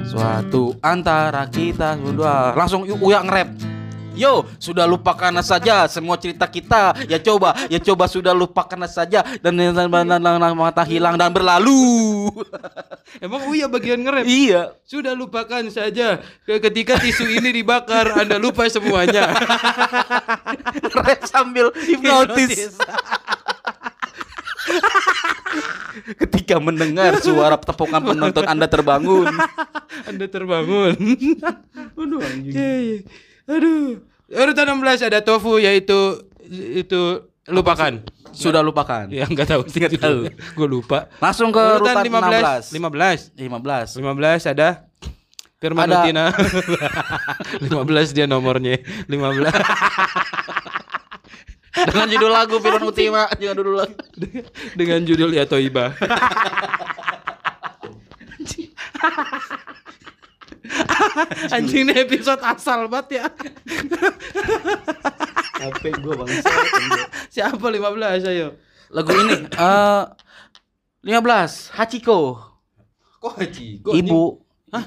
[0.08, 3.75] Suatu antara kita berdua Langsung Uya nge-rap
[4.16, 6.96] Yo, sudah lupakan saja semua cerita kita.
[7.04, 11.28] Ya coba, ya coba sudah lupakan saja dan dan- dan- dan- dan- mata hilang dan
[11.28, 12.32] berlalu.
[13.24, 14.24] Emang Uya bagian nge-rap?
[14.24, 14.72] iya.
[14.82, 16.20] Sudah lupakan saja.
[16.42, 19.28] Ke- Ketika tisu ini dibakar, Anda lupa semuanya.
[20.96, 22.72] Rap sambil hipnotis.
[26.20, 29.30] Ketika mendengar suara tepukan penonton Anda terbangun.
[30.04, 30.92] Anda terbangun.
[31.96, 33.04] Aduh anjing.
[33.46, 34.02] Aduh.
[34.26, 38.02] Urutan 16 ada tofu yaitu itu lupakan.
[38.34, 39.06] Sudah lupakan.
[39.08, 40.26] Ya enggak tahu sih Nggak tahu.
[40.58, 41.06] Gue lupa.
[41.22, 42.74] Langsung ke Urutan urutan 15.
[42.74, 43.38] 16.
[43.38, 43.96] 15.
[43.96, 44.02] 15.
[44.02, 44.68] 15 ada
[45.56, 45.96] Firman Ada.
[46.04, 46.24] Utina.
[46.34, 48.76] 15 dia nomornya.
[49.08, 49.14] 15.
[51.76, 53.92] Dengan judul lagu Firman Utima, dengan judul lagu.
[54.72, 55.92] dengan judul Ya Toiba.
[61.54, 63.24] Anjing ini episode asal banget ya.
[65.66, 66.50] HP gua bangsa.
[67.32, 68.48] Siapa 15 ayo?
[68.92, 70.02] Lagu ini eh
[71.06, 72.38] 15 Hachiko.
[73.22, 73.68] Kok Haji?
[73.82, 74.22] Kok Ibu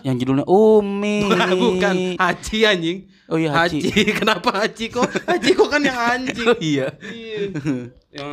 [0.05, 1.25] yang judulnya Umi.
[1.63, 2.97] Bukan Haji anjing.
[3.29, 3.79] Oh iya Haji.
[3.85, 4.03] Haji.
[4.13, 5.05] Kenapa Haji kok?
[5.05, 6.47] Haji kok kan yang anjing.
[6.49, 6.93] Oh iya.
[7.01, 7.39] Iya.
[8.13, 8.29] Yang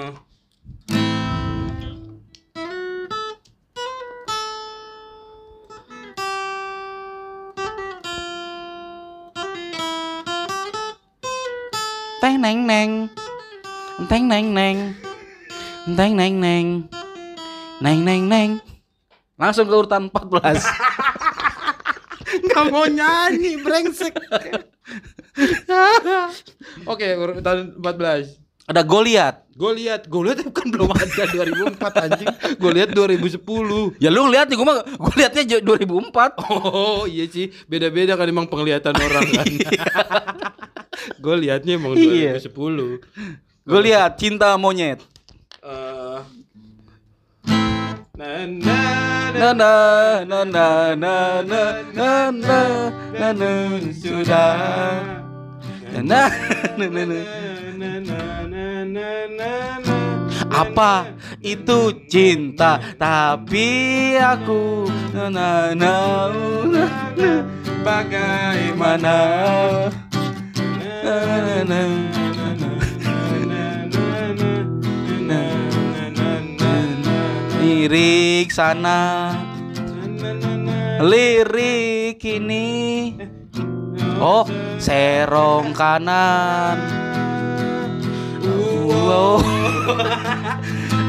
[12.16, 12.90] Teng neng neng.
[14.08, 14.78] Teng neng neng.
[15.84, 16.66] Teng neng neng.
[17.84, 18.50] Neng neng neng.
[19.36, 20.64] Langsung ke urutan 14.
[22.46, 24.16] nggak mau nyanyi brengsek.
[26.92, 28.40] Oke, urutan 14.
[28.66, 29.44] Ada Goliat.
[29.56, 32.28] Gue lihat kan belum ada 2004 anjing.
[32.56, 33.40] Gue lihat 2010.
[34.00, 36.12] Ya lu ngeliat nih, gua mah gua liatnya j- 2004.
[36.44, 39.46] Oh iya sih, beda-beda kan emang penglihatan orang kan.
[41.22, 42.40] gue liatnya emang Iya.
[42.40, 43.00] 2010.
[43.66, 45.02] Gue lihat cinta monyet.
[45.66, 46.20] Eh,
[48.16, 48.78] na na
[49.36, 51.60] Na na na na na na
[51.92, 52.60] na na
[53.12, 53.52] na na
[53.92, 55.20] sudah.
[55.92, 56.32] Na
[56.80, 57.20] na na na
[59.44, 59.60] na.
[60.48, 61.12] Apa
[61.44, 62.80] itu cinta?
[62.96, 63.68] Tapi
[64.16, 65.92] aku na na na
[67.84, 69.12] Bagaimana
[77.86, 79.30] lirik sana.
[80.98, 83.14] Lirik ini.
[84.18, 84.42] Oh
[84.82, 86.82] serong kanan.
[88.82, 89.38] Wow.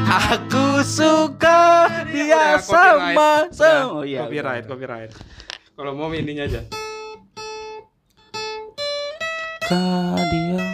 [0.08, 3.98] Aku suka dia sama sama.
[3.98, 5.10] Oh iya copyright copyright.
[5.74, 6.87] Kalau mau ininya aja
[9.68, 10.64] suka dia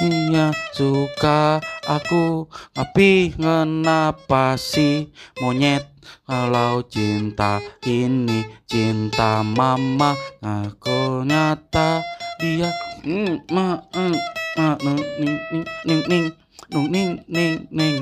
[0.00, 5.84] Iya suka aku Tapi kenapa sih monyet
[6.24, 12.00] Kalau cinta ini cinta mama Aku nyata
[12.40, 12.72] dia
[13.04, 14.16] mm, ma, mm,
[14.56, 16.26] ma, nung, ning, ning, ning, ning,
[16.72, 18.00] nung, ning, ning, ning,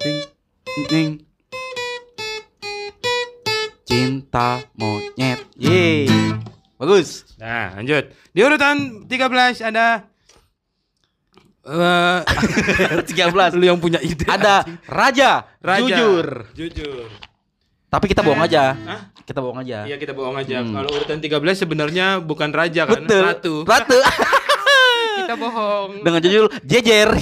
[0.00, 0.18] ning.
[0.88, 1.10] ning
[3.84, 5.44] cinta monyet.
[5.60, 6.08] Ye.
[6.78, 7.26] Bagus.
[7.36, 8.14] Nah, lanjut.
[8.30, 10.06] Di urutan 13 ada
[11.68, 12.20] eh
[13.10, 13.58] 13.
[13.58, 14.24] lu yang punya ide.
[14.24, 15.82] Ada raja, Raja.
[15.84, 16.26] jujur.
[16.54, 17.10] Jujur.
[17.88, 18.72] Tapi kita bohong aja.
[18.78, 19.00] Hah?
[19.26, 19.84] Kita bohong aja.
[19.84, 20.62] Iya kita bohong aja.
[20.62, 20.72] Hmm.
[20.72, 23.22] Kalau urutan 13 sebenarnya bukan raja kan, Betul.
[23.26, 23.54] ratu.
[23.66, 23.98] Ratu.
[25.20, 25.90] kita bohong.
[26.00, 27.08] Dengan judul jejer.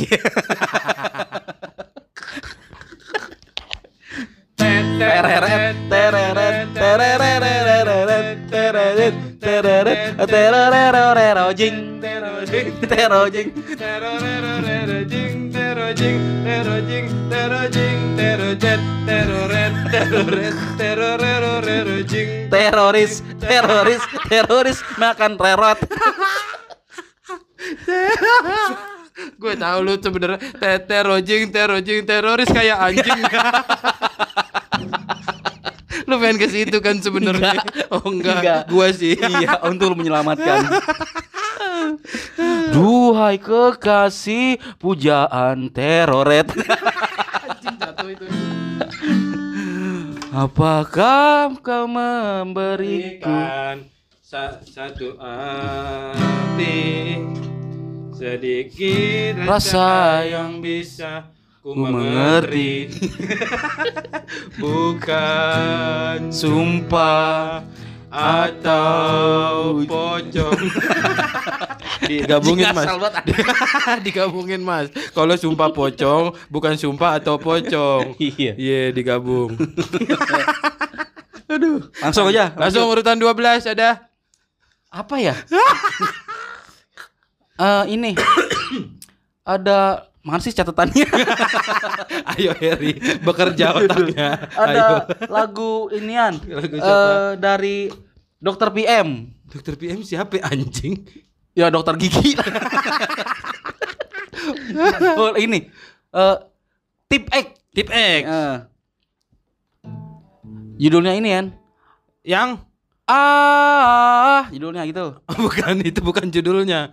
[12.86, 13.48] Terojing.
[22.50, 25.78] Teroris, teroris, teroris makan rerot.
[29.36, 33.20] Gue tahu lu sebenarnya te- terojing, terojing, teroris kayak anjing.
[36.06, 37.56] lu pengen ke situ kan sebenarnya?
[37.88, 38.60] Oh enggak, Enggak.
[38.68, 39.16] gua sih.
[39.16, 40.68] Iya, untuk menyelamatkan.
[42.70, 46.46] Duhai kekasih pujaan teroret.
[46.52, 48.24] Anjing jatuh itu.
[50.30, 53.88] Apakah kau memberiku Berikan
[54.20, 56.84] sa- satu arti
[58.16, 61.28] sedikit Rasa yang bisa
[61.60, 62.86] ku mengerti.
[64.62, 67.60] bukan sumpah
[68.06, 70.60] atau pocong
[72.08, 72.86] digabungin mas.
[74.06, 74.88] Digabungin mas.
[75.12, 78.52] Kalau sumpah pocong bukan sumpah atau pocong Iya.
[78.56, 79.52] iya digabung.
[81.50, 81.82] Aduh.
[82.00, 82.54] Langsung aja.
[82.56, 84.06] langsung urutan 12 ada.
[84.88, 85.34] Apa ya?
[87.56, 88.12] Eh ini
[89.46, 91.06] ada mana sih catatannya?
[92.36, 94.86] ayo Harry bekerja otaknya ayo ada
[95.26, 97.38] lagu inian Lagu eh siapa?
[97.38, 97.88] dari
[98.36, 99.32] Dokter PM.
[99.46, 101.06] dokter PM siapa anjing
[101.56, 102.36] Ya dokter gigi.
[105.16, 105.70] oh, ini
[106.12, 106.36] eh
[107.06, 107.46] tip X.
[107.72, 108.56] tip X Eh.
[110.76, 111.46] Judulnya ini kan.
[112.20, 112.50] yang
[113.06, 115.22] Ah, judulnya gitu.
[115.30, 116.90] bukan itu bukan judulnya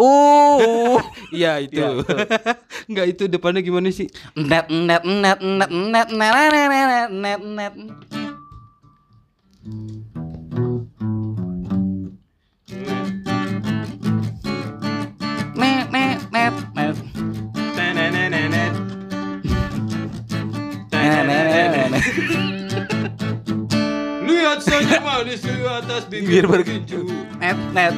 [0.00, 0.96] Uh,
[1.28, 2.00] iya itu Iya.
[2.88, 7.74] Enggak itu depannya gimana sih net net net net net net net net
[16.40, 16.96] net.
[17.76, 18.72] Net net net net.
[20.90, 22.04] Net, net, net, net.
[24.24, 27.04] Lihat saja manis di atas Bibir bergincu.
[27.36, 27.94] Net net.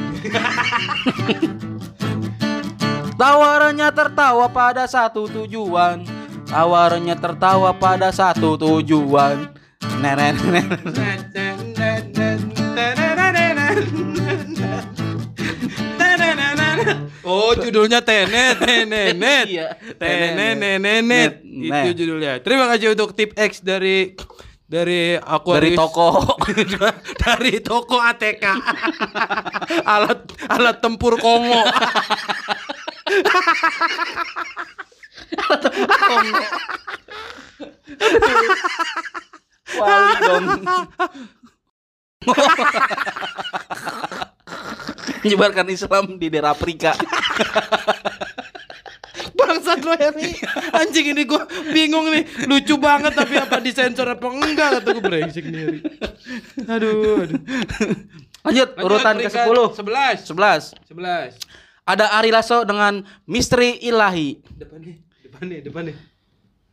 [3.23, 6.03] Tawarannya tertawa pada satu tujuan.
[6.43, 9.47] Tawarannya tertawa pada satu tujuan.
[17.23, 19.71] Oh judulnya Tenet Tenenet Iya.
[19.95, 21.33] Tenenenenet Net.
[21.47, 24.19] Itu judulnya Terima kasih untuk tip X dari
[24.67, 26.35] dari aku Dari toko.
[27.23, 28.45] dari toko ATK
[29.95, 30.19] alat
[30.51, 31.63] alat tempur Kongo
[39.73, 40.45] Wali dong.
[45.23, 46.95] Menyebarkan Islam di daerah Afrika.
[49.33, 50.35] Bangsat lo Heri.
[50.71, 52.47] Anjing ini gua bingung nih.
[52.47, 54.79] Lucu banget tapi apa disensor apa enggak?
[54.79, 55.79] Kata gue brengsek nih Heri.
[56.67, 57.39] Aduh, aduh.
[58.43, 61.39] Lanjut, urutan ke 10 11 11 11
[61.83, 65.95] Ada Ari Lasso dengan Misteri Ilahi Depannya Depannya Depannya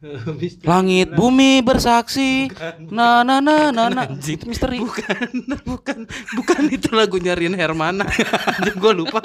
[0.41, 0.65] Misteri.
[0.65, 2.49] Langit bumi bersaksi
[2.89, 4.03] Na na na na na.
[4.09, 5.29] Itu Misteri Bukan,
[5.69, 5.99] bukan,
[6.35, 8.09] bukan itu lagunya Rian Hermana.
[8.81, 9.21] Gue lupa.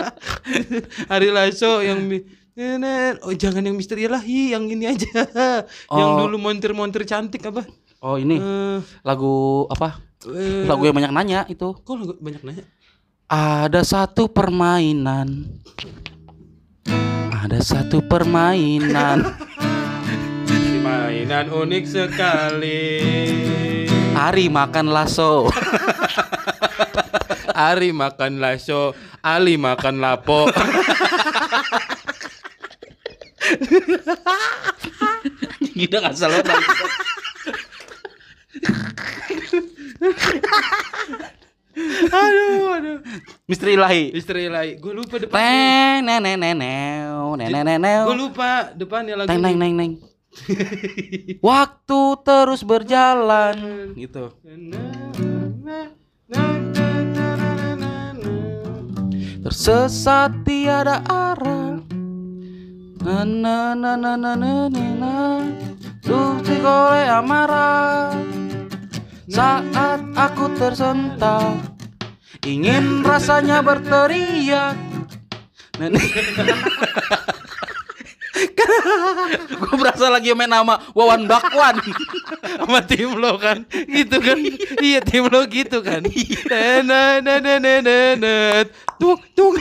[1.07, 2.03] Ari Lasso yang
[2.55, 5.27] Nenek, oh jangan yang misteri ilahi, yang ini aja.
[5.91, 6.23] Yang Oh.
[6.23, 7.67] dulu montir-montir cantik apa?
[7.99, 9.99] Oh ini Eh, lagu apa?
[10.25, 12.63] eh, Lagu yang banyak nanya itu Kok lagu banyak nanya?
[13.25, 15.49] Ada satu permainan
[17.33, 19.25] Ada satu permainan
[20.85, 23.01] Mainan unik sekali.
[24.13, 25.49] Ari makan lasso
[27.55, 28.93] Ari makan laso,
[29.25, 30.51] Ali makan lapo.
[35.73, 36.43] Gila gak salah
[42.23, 42.97] aduh, aduh.
[43.51, 44.71] Misteri ilahi Istri ilahi.
[44.79, 45.43] Gue lupa depannya.
[45.43, 49.27] Teng neng neng neng neng neng neng neng Gue lupa depannya lagu.
[49.31, 49.91] Teng neng neng neng
[51.39, 53.55] Waktu terus berjalan
[53.95, 54.35] gitu.
[59.45, 61.79] Tersesat tiada arah.
[63.05, 65.15] Na na na na na na na.
[66.03, 68.11] Dusik oleh amarah.
[69.25, 71.57] Saat aku tersentak,
[72.45, 74.77] ingin rasanya berteriak.
[75.75, 75.91] Nah,
[79.47, 81.79] gue berasa lagi main nama Wawan Bakwan.
[82.59, 83.63] Sama tim lo kan.
[83.71, 84.35] Gitu kan.
[84.83, 86.03] Iya tim lo gitu kan.
[86.83, 87.79] Na na na na
[88.19, 88.33] na
[88.99, 89.55] tung tung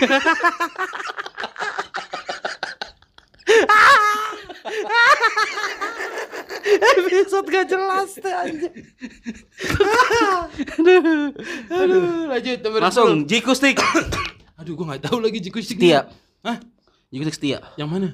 [7.05, 8.73] episode gak jelas tuh anjir
[10.81, 11.37] aduh.
[11.69, 12.33] Aduh.
[12.33, 13.29] Lanjut nomor langsung 10.
[13.29, 13.77] Jikustik
[14.55, 16.09] aduh gua nggak tahu lagi jikustik setia.
[16.41, 16.57] Hah?
[17.13, 17.59] Jikustik setia.
[17.77, 18.09] Yang mana?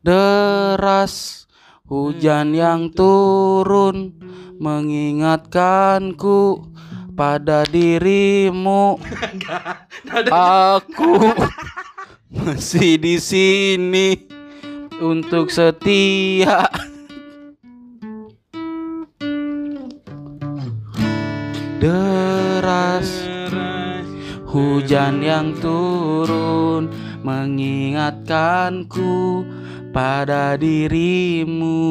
[0.00, 1.44] Deras
[1.84, 4.14] hujan yang turun
[4.56, 6.70] mengingatkanku
[7.18, 9.02] pada dirimu.
[10.78, 11.34] Aku
[12.30, 14.37] masih di sini
[14.98, 16.66] untuk setia
[21.78, 23.28] deras
[24.48, 26.88] Hujan yang turun
[27.20, 29.44] mengingatkanku
[29.92, 31.84] pada dirimu.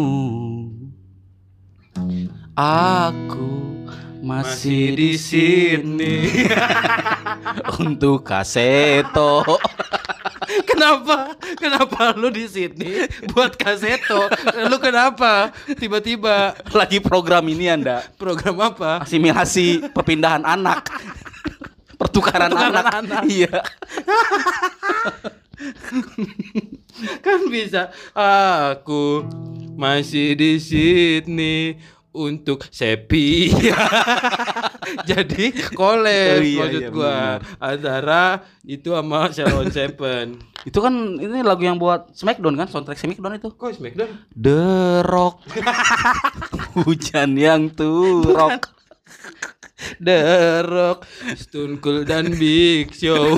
[2.57, 3.77] Aku
[4.25, 6.49] masih di sini
[7.85, 9.45] untuk kaseto.
[10.65, 11.35] Kenapa?
[11.59, 14.25] Kenapa lu di sini buat kaseto?
[14.69, 15.51] Lu kenapa?
[15.77, 18.01] Tiba-tiba Lagi program ini Anda.
[18.15, 19.03] program apa?
[19.03, 20.87] Asimilasi perpindahan anak.
[21.97, 22.85] Pertukaran, Pertukaran anak.
[22.93, 23.21] anak.
[23.25, 23.57] Iya.
[27.21, 27.89] Kan bisa.
[28.13, 29.25] Aku
[29.77, 31.77] masih di sini
[32.17, 33.53] untuk sepi.
[35.09, 37.17] Jadi Oh collab iya, maksud iya, gua
[37.61, 40.41] antara itu sama Shalom Seven.
[40.67, 43.53] Itu kan ini lagu yang buat Smackdown kan, soundtrack Smackdown itu.
[43.55, 44.09] Kok Smackdown?
[44.35, 44.63] The
[45.07, 45.47] Rock
[46.83, 48.75] Hujan yang turok
[50.01, 50.19] The
[50.65, 51.05] Rock,
[51.37, 53.37] Stone Cold dan Big Show.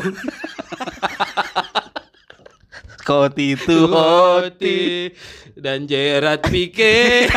[3.04, 4.80] Koti itu hoti Hoti
[5.60, 7.28] dan Gerard Pique.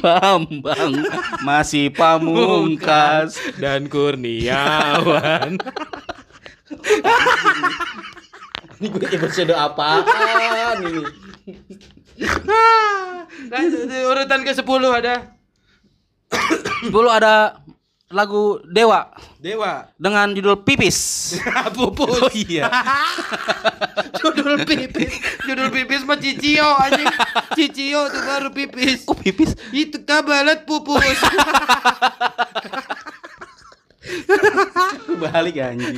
[0.00, 1.04] Bambang
[1.44, 5.58] Masih pamungkas dan Kurniawan.
[8.78, 10.06] Ini gue episode apaan
[10.86, 11.02] ini?
[13.48, 13.62] Nah,
[14.10, 15.34] urutan ke-10 ada.
[16.86, 17.58] 10 ada
[18.08, 19.92] lagu Dewa Dewa.
[20.00, 21.36] Dengan judul Pipis
[21.76, 22.18] Pupus.
[22.24, 22.68] Oh iya
[24.18, 25.14] Judul pipis.
[25.46, 27.06] Judul pipis mah Cicio anjing.
[27.54, 29.06] Cicio tuh baru pipis.
[29.06, 31.18] Oh Pipis Itu kabalet pupus.
[35.20, 35.96] Balik anjing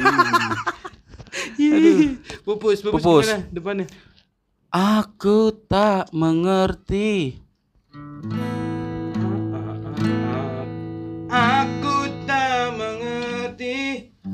[1.61, 2.19] Aduh.
[2.43, 3.27] Pupus, pupus, Pupus.
[3.27, 3.87] gimana depannya?
[4.71, 7.39] Aku tak mengerti
[7.95, 8.50] Aku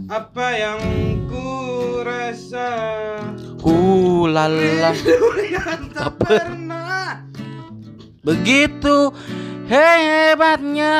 [0.06, 0.80] apa yang
[1.26, 1.46] ku
[2.06, 2.70] rasa.
[3.58, 4.94] Hulala
[5.50, 7.26] Yang tak pernah.
[8.22, 9.10] Begitu
[9.66, 10.98] hebatnya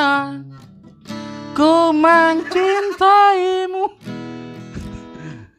[1.55, 3.85] Ku mencintaimu.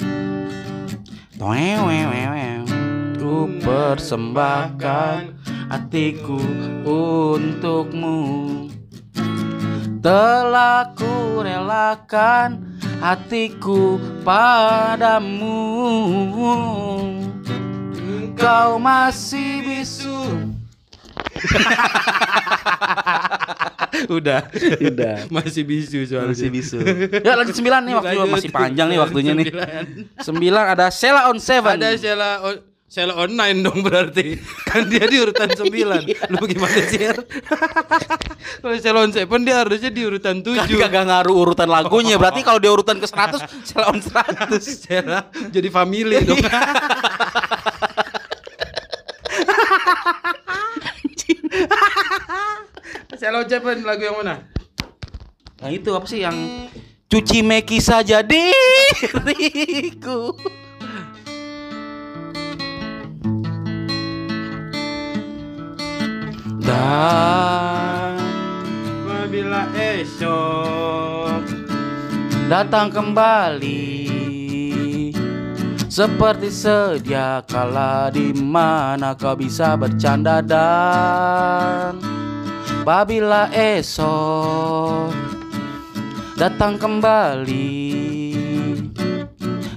[1.35, 2.68] Toewewewe
[3.29, 5.37] Ku persembahkan
[5.69, 6.41] hatiku
[6.81, 8.17] untukmu
[10.01, 15.61] Telah ku relakan hatiku padamu
[18.33, 20.49] Kau masih bisu
[24.09, 24.41] Udah.
[24.81, 26.33] Udah Masih bisu soalnya.
[26.33, 26.81] Masih bisu
[27.29, 28.33] Ya lanjut sembilan nih waktu Lanjut.
[28.33, 29.53] masih panjang nih waktunya nih
[30.17, 30.65] Sembilan.
[30.73, 34.33] Ada Sela on Seven Ada Sheila on Sheila online dong berarti.
[34.65, 35.61] Kan dia di urutan 9
[36.33, 37.05] Lu gimana sih?
[38.65, 42.17] Kalau Sheila on 7 dia harusnya di urutan 7 Kan kagak ngaruh urutan lagunya.
[42.17, 46.41] Berarti kalau dia urutan ke 100 Sela on 100 Sheila jadi family dong.
[53.21, 54.49] Sheila on 7 lagu yang mana?
[55.61, 56.33] Nah itu apa sih yang
[57.09, 59.29] Cuci meki saja diriku
[66.69, 68.13] Dan
[69.73, 71.41] esok
[72.45, 73.97] datang kembali.
[75.89, 81.97] Seperti sedia kala di mana kau bisa bercanda dan
[82.85, 85.09] apabila esok
[86.37, 88.18] datang kembali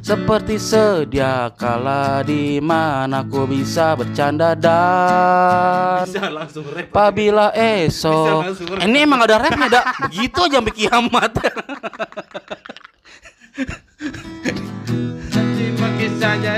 [0.02, 6.90] seperti sedia kala di mana ku bisa bercanda dan bisa langsung rap.
[6.90, 8.82] Apabila esok rap.
[8.82, 10.10] ini emang ada rapnya dak.
[10.10, 11.30] Begitu aja sampai kiamat.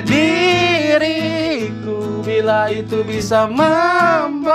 [0.05, 0.25] Di
[0.97, 4.49] diriku bila itu bisa membuatmu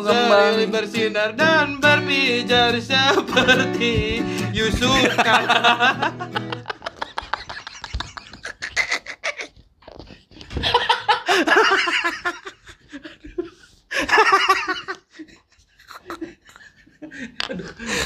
[0.00, 0.64] kembali.
[0.72, 4.24] Bersinar dan berpijar seperti
[4.56, 6.16] Yusuf Kala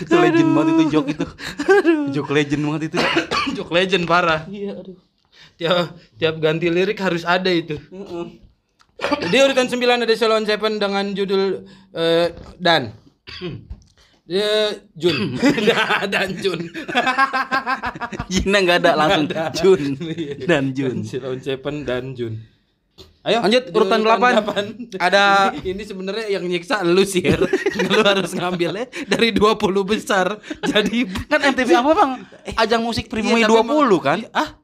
[0.01, 1.27] itu legend banget itu joke itu
[2.21, 2.99] joke legend banget itu
[3.57, 4.45] Joke legend parah.
[4.47, 4.99] Iya aduh.
[5.57, 7.81] Tiap tiap ganti lirik harus ada itu.
[9.33, 11.65] Di urutan 9 ada Salon Seven dengan judul
[11.97, 12.93] eh, Dan.
[14.31, 15.41] Dia Jun.
[16.13, 16.61] Dan Jun.
[18.31, 19.83] Jina nggak ada langsung Jun.
[20.45, 21.03] Dan Jun.
[21.03, 22.60] Salon Seven dan Jun
[23.21, 23.45] Ayo.
[23.45, 24.33] Lanjut, urutan delapan.
[24.97, 31.05] Ada- ini, ini sebenarnya yang nyiksa lu sih lu harus ngambilnya dari 20 besar jadi
[31.31, 32.11] kan MTV apa bang?
[32.57, 34.19] Ajang musik pribumi Iya, tapi 20 kan?
[34.33, 34.57] Ah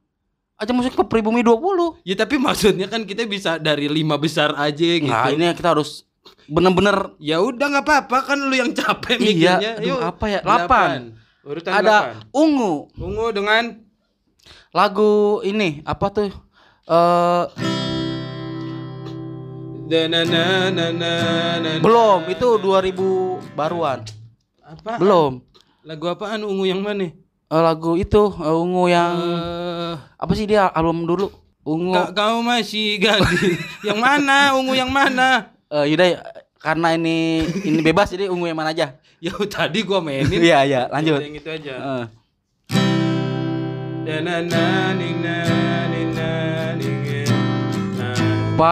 [0.57, 5.05] ajang musik pribumi 20 ya tapi maksudnya kan kita bisa dari lima besar aja gitu.
[5.05, 6.09] nah ini kita harus
[6.49, 8.19] bener-bener Ya udah nggak apa-apa.
[8.25, 9.71] Kan lu yang capek Iya, mikirnya.
[9.77, 10.41] aduh, Yuk, apa ya?
[10.41, 10.89] delapan.
[11.13, 11.45] Delapan.
[11.45, 12.17] Urutan ada delapan.
[12.33, 12.75] ungu.
[12.97, 13.63] Ungu dengan
[14.73, 15.13] lagu
[15.45, 16.31] ini apa tuh?
[16.87, 17.76] Eh na
[21.79, 24.03] belum itu 2000 baruan
[24.67, 24.99] apa?
[24.99, 25.33] belum
[25.87, 27.15] Lagu apaan ungu yang mana?
[27.47, 31.31] Eh, lagu itu eh, ungu yang Eh, apa sih dia album dulu
[31.63, 33.55] ungu Kak kau masih gadis.
[33.87, 34.59] yang mana?
[34.59, 35.55] Ungu yang mana?
[35.71, 36.19] Eh, yaudah
[36.59, 40.43] karena ini ini bebas jadi ungu yang mana aja Ya tadi gua mainin.
[40.43, 41.75] iya iya lanjut Yang itu aja.
[41.79, 42.05] Eh,
[48.57, 48.63] na.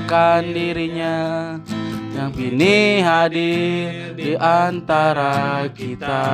[0.00, 1.16] lupakan dirinya
[2.16, 6.24] yang kini hadir di antara kita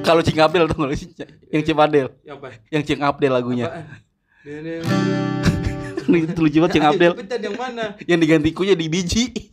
[0.00, 0.96] kalau Cing Abdel tuh kalau
[1.52, 2.48] yang Cing Abdel Ya apa?
[2.72, 3.68] yang Cing Abdel lagunya
[6.08, 7.84] itu lucu banget Cing Abdel yang mana?
[8.08, 9.52] yang diganti kunya di biji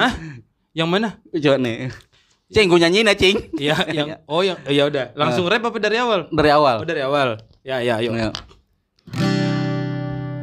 [0.00, 0.16] Hah?
[0.72, 1.08] Yang mana?
[1.28, 1.92] coba nih
[2.48, 6.00] Cing gue nyanyiin ya Cing Iya, yang oh yang ya udah, langsung rap apa dari
[6.00, 6.32] awal?
[6.32, 7.38] dari awal Oh, dari awal.
[7.60, 8.16] Ya, ya, yuk.
[8.16, 8.32] Ya.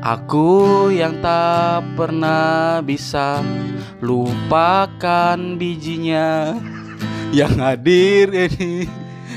[0.07, 3.43] Aku yang tak pernah bisa
[3.99, 6.55] lupakan bijinya
[7.35, 8.87] yang hadir ini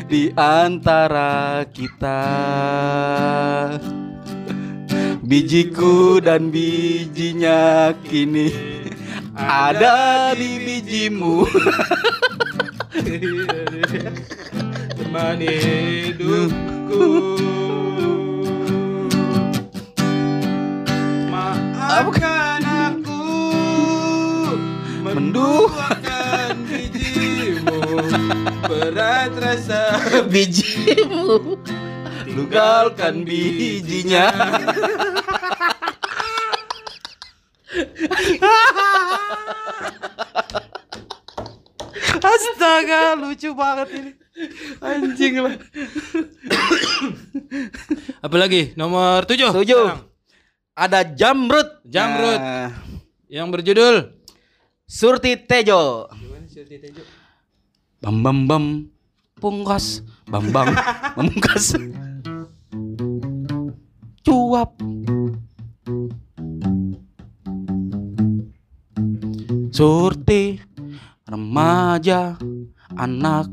[0.07, 2.23] di antara kita.
[5.27, 8.55] Bijiku dan bijinya kini
[9.35, 11.51] ada di bijimu.
[14.95, 17.03] Teman hidupku.
[21.91, 23.26] Maafkan aku
[25.03, 27.82] menduakan bijimu
[28.70, 29.99] berat rasa
[30.30, 31.59] bijimu
[32.30, 34.30] lugalkan bijinya
[42.20, 44.12] Astaga, lucu banget ini.
[44.78, 45.57] Anjing lah.
[48.26, 49.51] Apalagi nomor 7.
[49.51, 50.10] Tujuh.
[50.81, 51.85] Ada jamrut.
[51.85, 52.41] Jamrut.
[52.41, 52.72] Nah,
[53.28, 53.95] Yang berjudul?
[54.89, 56.09] Surti Tejo.
[56.09, 57.05] Gimana Tejo?
[58.01, 58.64] bam bam bam.
[59.37, 60.01] Pungkas.
[60.24, 60.72] Bam bam.
[61.16, 61.76] Pungkas.
[64.24, 64.72] Cuap.
[69.70, 70.59] Surti
[71.28, 72.35] remaja
[72.99, 73.47] anak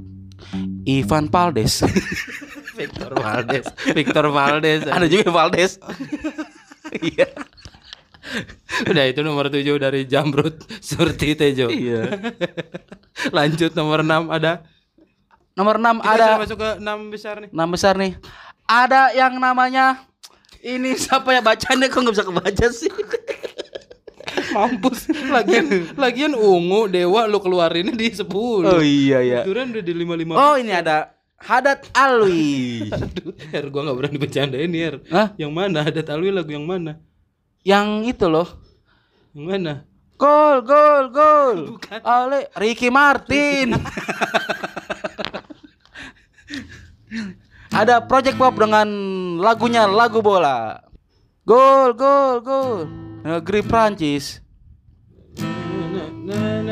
[0.90, 1.86] Ivan Paldes
[2.78, 3.68] Victor Valdes.
[3.94, 4.82] Victor Valdes.
[4.90, 5.78] ada juga Valdes
[7.02, 7.28] iya
[8.84, 11.72] Udah itu nomor 7 dari Jamrut Surti Tejo.
[11.72, 12.12] iya
[13.32, 14.68] Lanjut nomor 6 ada.
[15.56, 17.50] nomor 6 Kita ada masuk ke 6 besar nih.
[17.50, 18.14] Nama besar nih.
[18.68, 20.04] Ada yang namanya
[20.60, 22.92] ini siapa ya bacanya kok nggak bisa kebaca sih?
[24.54, 25.08] Mampus.
[25.32, 25.66] Lagian
[25.96, 28.28] lagian ungu dewa lu keluarinnya di 10.
[28.30, 29.42] Oh iya ya.
[29.48, 30.36] Duran udah di 55.
[30.36, 32.90] Oh ini ada Hadat Alwi.
[32.90, 34.96] Aduh, Her gua enggak berani bercandain nih, Her.
[35.14, 35.28] Hah?
[35.38, 35.86] Yang mana?
[35.86, 36.98] Ada Talwi lagu yang mana?
[37.62, 38.50] Yang itu loh.
[39.38, 39.74] Yang mana?
[40.18, 41.78] Gol, gol, gol.
[42.02, 43.78] Ale, Ricky Martin.
[47.78, 48.90] Ada Project Pop dengan
[49.38, 50.82] lagunya lagu bola.
[51.46, 52.90] Gol, gol, gol.
[53.22, 54.42] Negeri Prancis.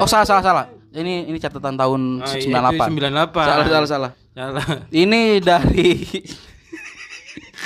[0.01, 0.65] Oh salah salah salah.
[0.95, 2.87] Ini ini catatan tahun Ah, iya, 98.
[2.87, 3.35] itu 98.
[3.35, 4.11] Salah salah salah.
[4.31, 4.65] Salah.
[4.87, 5.91] Ini dari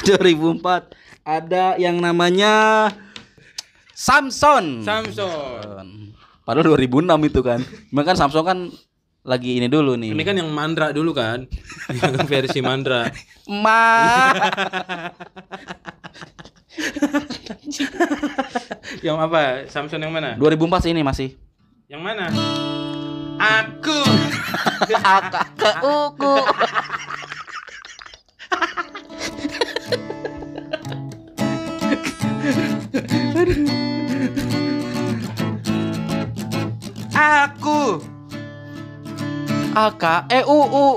[0.10, 0.66] 2004
[1.22, 2.90] ada yang namanya
[3.94, 4.82] Samson.
[4.82, 6.10] Samson.
[6.42, 7.62] Padahal 2006 itu kan.
[7.94, 8.58] Memang kan Samsung kan
[9.22, 10.10] lagi ini dulu nih.
[10.16, 11.46] Ini kan yang Mandra dulu kan.
[11.94, 13.14] yang versi Mandra.
[13.46, 14.30] Ma.
[19.06, 19.68] yang apa?
[19.70, 20.34] Samson yang mana?
[20.34, 21.38] 2004 ini masih.
[21.86, 22.26] Yang mana?
[23.40, 24.00] Aku.
[25.00, 26.36] Akak ke uku.
[37.16, 38.04] Aku.
[39.70, 40.88] AK E U U.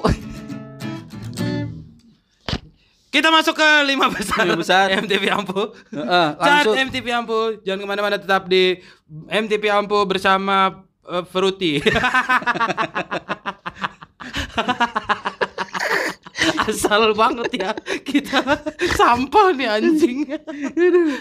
[3.12, 4.88] Kita masuk ke lima besar, Lima besar.
[5.04, 5.76] MTV Ampu.
[5.92, 6.74] Heeh, Saat langsung.
[6.80, 8.80] MTV Ampu, jangan ke mana-mana tetap di
[9.28, 11.72] MTV Ampu bersama eh, Fruity.
[16.62, 17.70] Asal banget ya
[18.02, 18.38] kita
[18.94, 20.26] sampah nih anjing.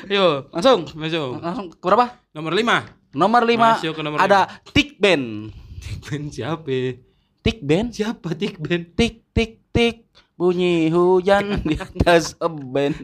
[0.10, 0.86] Yo, Langsung.
[0.94, 1.42] masuk.
[1.42, 2.18] Langsung ke berapa?
[2.34, 3.18] Nomor 5.
[3.18, 5.52] Nomor 5 Masuk ke nomor ada Tik Ben.
[5.82, 6.96] Tikben siapa?
[7.42, 7.90] Tik Ben.
[7.92, 8.94] Siapa Tikben?
[8.96, 10.06] Tik tik tik
[10.38, 12.94] bunyi hujan di atas eben.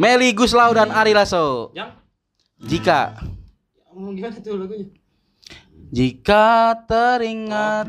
[0.00, 1.72] Meli Guslau dan Ari Lasso.
[1.72, 1.92] Yang
[2.56, 3.20] Jika
[3.92, 4.88] gimana tuh lagunya?
[5.92, 7.84] jika teringat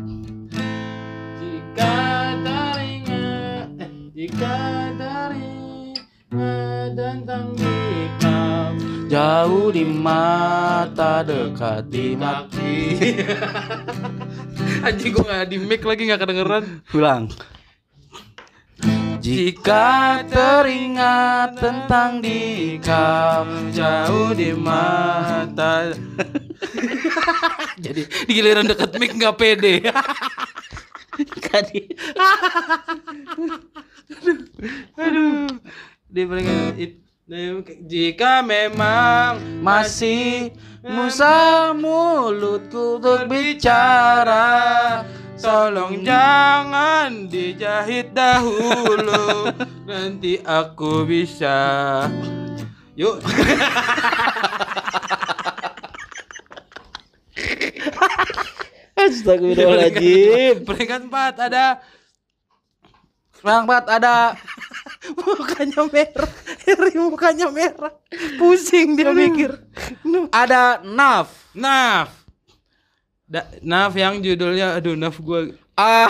[1.39, 1.95] Jika
[2.43, 4.55] teringat, eh, jika
[4.99, 8.75] teringat tentang hikam
[9.07, 12.51] jauh di mata dekat di mata.
[14.87, 17.31] Anjing gua gak di mic lagi gak kedengeran Ulang.
[19.17, 25.91] Jika teringat tentang di kau jauh di mata.
[27.83, 29.81] Jadi di giliran deket mic gak pede.
[31.41, 31.81] Kadi.
[35.01, 35.49] Aduh.
[36.07, 36.47] Dia paling
[36.77, 45.03] it- Jika memang Masih musa mulutku untuk bicara
[45.37, 49.53] Tolong jangan dijahit dahulu.
[49.89, 52.09] Nanti aku bisa.
[52.97, 53.21] Yuk.
[58.97, 60.65] Astagfirullahaladzim.
[60.65, 61.85] Peringkat 4 ada
[63.37, 64.33] Semangat ada
[64.97, 66.29] Mukanya merah.
[66.65, 67.93] Heri mukanya merah.
[68.35, 69.53] Pusing dia mikir.
[70.29, 71.29] Ada Naf.
[71.53, 72.09] Naf.
[73.23, 76.09] Da, Naf yang judulnya Aduh Naf gue Ah.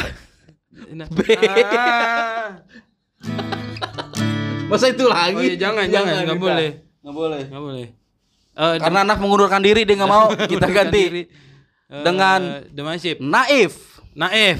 [0.94, 1.10] Naf.
[1.10, 1.20] B.
[1.36, 2.62] Ah.
[4.68, 5.36] Masa itu lagi?
[5.36, 6.70] Oh iya jangan jangan nggak boleh.
[7.04, 7.42] Nggak boleh.
[7.48, 7.88] Nggak boleh.
[8.58, 10.28] Eh, Karena Naf mengundurkan diri dia nggak mau.
[10.52, 11.02] Kita ganti.
[11.04, 11.24] diri.
[11.88, 13.74] Eh, Dengan- The Masif Naif.
[14.12, 14.60] Naif.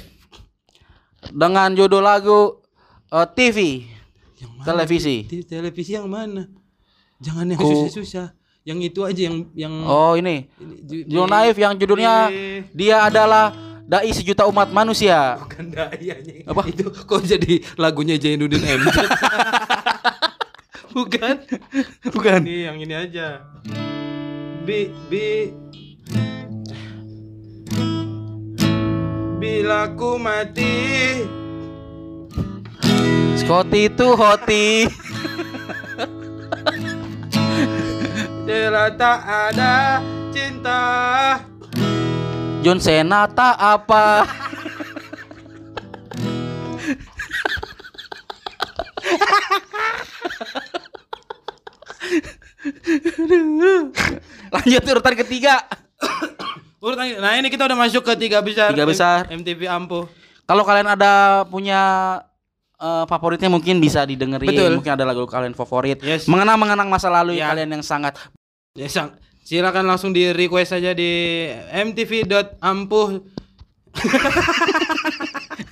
[1.28, 2.60] Dengan judul lagu
[3.08, 3.88] eh, TV
[4.38, 4.66] Yang mana?
[4.66, 6.46] Televisi Di televisi yang mana?
[7.18, 8.28] Jangan yang susah-susah.
[8.62, 12.62] Yang itu aja yang yang Oh ini ini, ju- Judul di- Naif yang judulnya di-
[12.76, 16.44] Dia adalah Dai sejuta umat manusia bukan dai anjing.
[16.44, 16.68] Apa?
[16.68, 18.98] Itu kok jadi lagunya Jainuddin MZ?
[20.98, 21.36] bukan.
[22.12, 23.48] Bukan Ini yang ini aja.
[24.62, 25.56] Bi bi
[29.40, 31.24] Bila ku mati
[33.48, 34.92] Scotty itu hoti.
[38.44, 40.04] Bila tak ada
[40.36, 40.84] cinta.
[42.60, 44.28] John Cena tak apa.
[54.52, 55.64] Lanjut urutan ketiga.
[56.84, 58.76] Urutan Nah ini kita udah masuk ke tiga besar.
[58.76, 59.24] Tiga besar.
[59.32, 60.12] M- MTV Ampuh.
[60.44, 61.80] Kalau kalian ada punya
[62.78, 64.72] eh, favoritnya mungkin bisa didengerin Betul.
[64.78, 66.26] Mungkin ada lagu kalian favorit Yes.
[66.26, 67.50] Mengenang-mengenang masa lalu Ya.
[67.50, 68.14] kalian yang sangat
[68.72, 73.08] Ya, sang- silakan langsung di request aja di mtv.ampuh.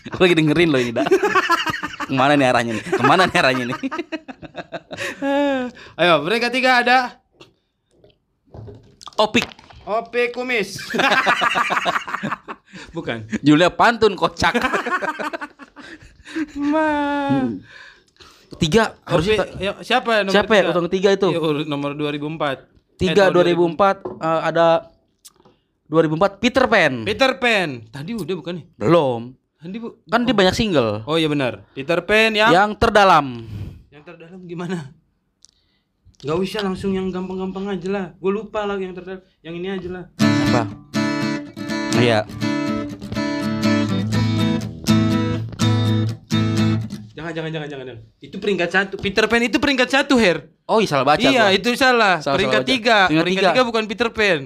[0.09, 1.05] Aku lagi dengerin loh ini dak
[2.01, 3.77] Ke mana nih arahnya nih Ke mana nih arahnya nih
[6.01, 6.97] Ayo, mereka tiga ada
[9.15, 9.45] Opik
[9.85, 10.81] OP Kumis.
[12.97, 13.21] Bukan.
[13.45, 14.57] Judulnya pantun kocak
[16.57, 16.89] Ma.
[18.55, 20.69] Tiga harusnya ya, siapa ya nomor siapa ya tiga?
[20.69, 21.27] urutan ketiga itu?
[21.29, 22.71] Urut nomor 2004.
[22.95, 24.67] Tiga Eh, tahun 2004 eh, ada
[25.85, 26.93] 2004 Peter Pan.
[27.03, 27.69] Peter Pan.
[27.85, 28.65] Tadi udah bukan nih?
[28.75, 29.21] Belum.
[29.55, 29.87] Tadi bu.
[30.05, 31.03] Kan dia banyak single.
[31.03, 31.67] Oh iya benar.
[31.73, 33.43] Peter Pan yang Yang terdalam.
[33.89, 34.95] yang terdalam gimana?
[36.17, 38.05] Gak usah langsung yang gampang-gampang aja lah.
[38.15, 39.19] Gue lupa lah yang terdalam.
[39.43, 40.03] Yang ini aja lah.
[40.47, 40.61] Apa?
[41.97, 42.23] Iya.
[47.15, 48.01] Jangan, jangan, jangan, jangan, jangan.
[48.19, 48.93] Itu peringkat satu.
[48.99, 50.51] Peter Pan itu peringkat satu, Her.
[50.67, 51.55] Oh, iya salah baca iya, gua.
[51.55, 52.19] itu salah.
[52.19, 52.97] Salah- peringkat salah tiga.
[53.07, 53.55] Peringkat Peringkat, tiga.
[53.55, 54.39] tiga bukan Peter Pan.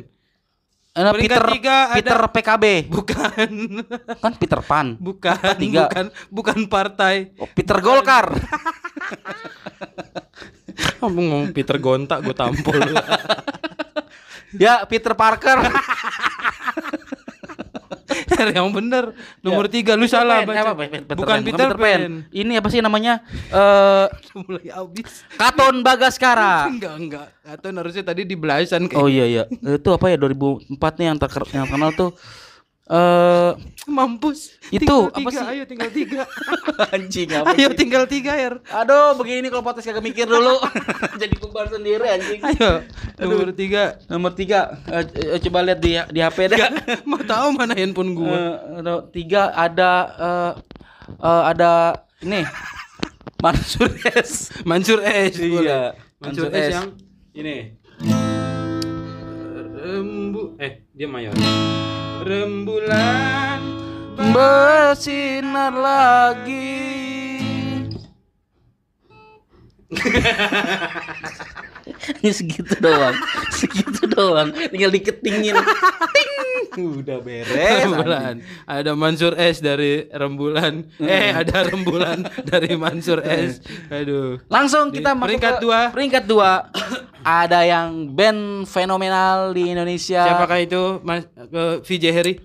[0.90, 2.66] Eh, peringkat Peter tiga ada- Peter PKB.
[2.88, 3.50] Bukan.
[4.20, 4.88] Kan Peter Pan.
[5.00, 5.38] bukan.
[5.58, 5.82] Tiga.
[5.88, 6.06] Bukan.
[6.30, 7.34] Bukan partai.
[7.38, 8.30] Oh, Peter Golkar.
[11.00, 12.80] Kamu ngomong Peter Gonta, gue tampol.
[14.64, 15.58] ya, Peter Parker.
[18.58, 19.04] Yang bener.
[19.40, 20.52] Nomor tiga, lu salah Pan.
[20.52, 20.62] baca.
[20.74, 22.00] Apa, Peter bukan Pan, Peter, Pan.
[22.30, 23.24] Ini apa sih namanya?
[23.50, 24.06] Eh
[24.46, 25.24] Mulai habis.
[25.36, 26.68] Katon Bagaskara.
[26.74, 27.28] Enggak, enggak.
[27.46, 29.44] Atau harusnya tadi di belasan kayak Oh iya iya.
[29.50, 32.14] Itu apa ya 2004 nih yang terkenal tuh
[32.90, 33.52] eh
[33.86, 34.58] mampus.
[34.74, 35.46] Itu, Tinggal apa tiga, sih?
[35.46, 36.22] Ayo tinggal tiga.
[36.96, 38.54] anjing ayo tinggal tiga, Her.
[38.70, 40.58] Aduh, begini kalau podcast kagak mikir dulu.
[41.22, 42.42] Jadi beban sendiri anjing.
[42.42, 42.86] Ayo.
[43.22, 43.84] Nomor tiga.
[44.10, 46.58] Nomor tiga, eh, eh, coba lihat di di HP deh.
[46.58, 46.74] Enggak,
[47.10, 48.58] mau tahu mana handphone gua.
[48.82, 50.52] No, tiga ada eh
[51.14, 51.72] eh, ada
[52.26, 52.42] ini
[53.40, 54.50] Mansur S.
[54.66, 55.38] Mansur S.
[55.38, 55.94] Iya.
[56.20, 56.66] Mansur, Mansur S.
[56.66, 56.74] S.
[56.74, 56.90] yang
[57.38, 57.56] ini.
[59.80, 61.34] Rembu eh dia mayor.
[62.30, 63.58] Rembulan
[64.30, 66.78] Bersinar lagi.
[72.22, 73.16] Ini segitu doang,
[73.54, 74.54] segitu doang.
[74.70, 75.56] Tinggal diketingin.
[75.56, 76.34] Ting.
[77.02, 77.86] Udah beres.
[77.86, 78.36] rembulan.
[78.70, 80.86] Ada Mansur S dari Rembulan.
[81.02, 83.64] Eh, ada Rembulan dari Mansur S.
[83.90, 84.38] Aduh.
[84.48, 85.80] Langsung kita masuk peringkat ke dua.
[85.92, 86.52] Peringkat dua.
[87.20, 90.24] Ada yang band fenomenal di Indonesia.
[90.24, 92.36] Siapakah itu Mas ke VJ Harry?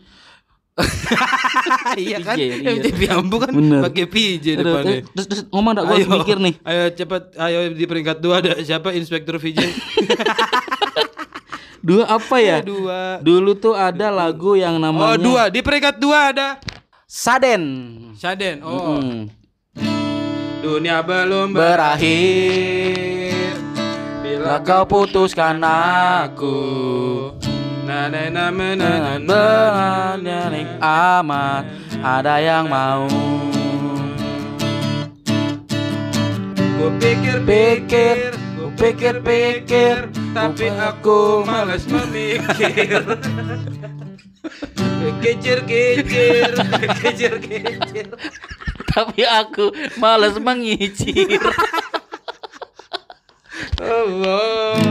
[1.97, 2.35] iya kan?
[2.35, 2.69] PJ, iya.
[2.75, 3.81] MTV Ambu kan Bener.
[3.87, 4.91] pakai PJ Aduh, depannya.
[4.91, 6.55] eh, terus, terus ngomong dak gue mikir nih.
[6.61, 9.59] Ayo cepat, ayo di peringkat dua ada siapa Inspektur VJ?
[11.85, 12.65] Dua apa ya?
[12.65, 13.21] dua.
[13.21, 16.49] Dulu tuh ada lagu yang namanya Oh dua di peringkat dua ada
[17.05, 17.63] Saden.
[18.17, 18.65] Saden.
[18.65, 19.29] Oh Mm.
[20.65, 23.53] dunia belum Berakhir
[24.25, 26.57] Bila kau putuskan aku
[27.85, 28.49] Benarnya
[30.81, 31.65] amat
[32.01, 33.05] Ada yang mau
[36.75, 43.01] Ku pikir-pikir, ku pikir-pikir, tapi aku malas memikir.
[45.25, 46.53] Kecir-kecir,
[47.01, 48.07] kecir-kecir.
[48.93, 51.41] Tapi aku males mengicir
[53.81, 54.84] Allah,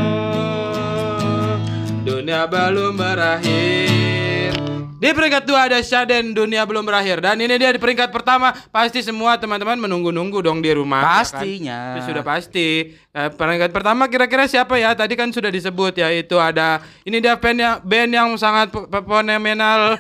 [2.44, 4.52] dunia belum berakhir.
[5.00, 9.04] Di peringkat dua ada Shaden Dunia belum berakhir dan ini dia di peringkat pertama pasti
[9.04, 11.00] semua teman-teman menunggu-nunggu dong di rumah.
[11.00, 11.16] ya kan?
[11.24, 11.80] Pastinya.
[11.96, 12.68] Itu sudah pasti.
[13.12, 14.96] Eh, peringkat pertama kira-kira siapa ya?
[14.96, 20.00] Tadi kan sudah disebut ya itu ada ini dia band yang band yang sangat fenomenal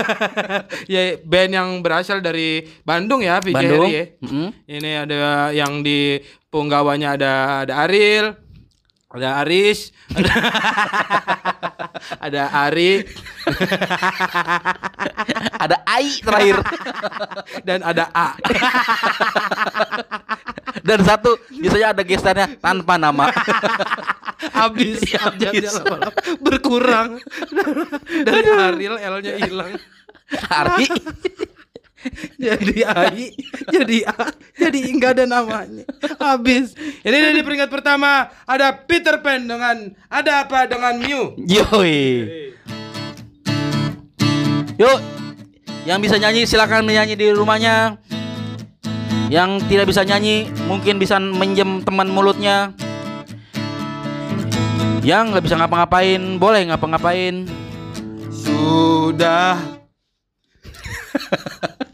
[0.94, 3.90] ya, band yang berasal dari Bandung ya, VJ Bandung.
[3.90, 4.04] Heri ya.
[4.26, 4.48] Mm-mm.
[4.66, 5.22] Ini ada
[5.54, 7.32] yang di punggawanya ada
[7.66, 8.45] ada Aril,
[9.16, 10.32] ada Aris, ada,
[12.26, 12.92] ada Ari,
[15.66, 16.56] Ada Ai terakhir.
[17.62, 18.28] Dan ada A.
[20.86, 23.32] Dan satu biasanya ada gesternya tanpa nama.
[24.52, 26.12] Habis abjadnya habis.
[26.38, 27.18] berkurang.
[28.06, 29.72] Dari Aril L-nya hilang.
[30.50, 30.86] Ari
[32.36, 33.32] Jadi Ai,
[33.72, 35.82] jadi A, jadi enggak ada namanya.
[36.20, 36.76] Habis.
[37.02, 41.34] Ini dia di peringkat pertama ada Peter Pan dengan ada apa dengan Mew.
[41.40, 42.04] Yoi
[44.76, 45.00] Yuk
[45.88, 47.96] Yang bisa nyanyi silakan menyanyi di rumahnya
[49.32, 52.76] Yang tidak bisa nyanyi Mungkin bisa menjem teman mulutnya
[55.00, 57.48] Yang nggak bisa ngapa-ngapain Boleh ngapa-ngapain
[58.28, 59.56] Sudah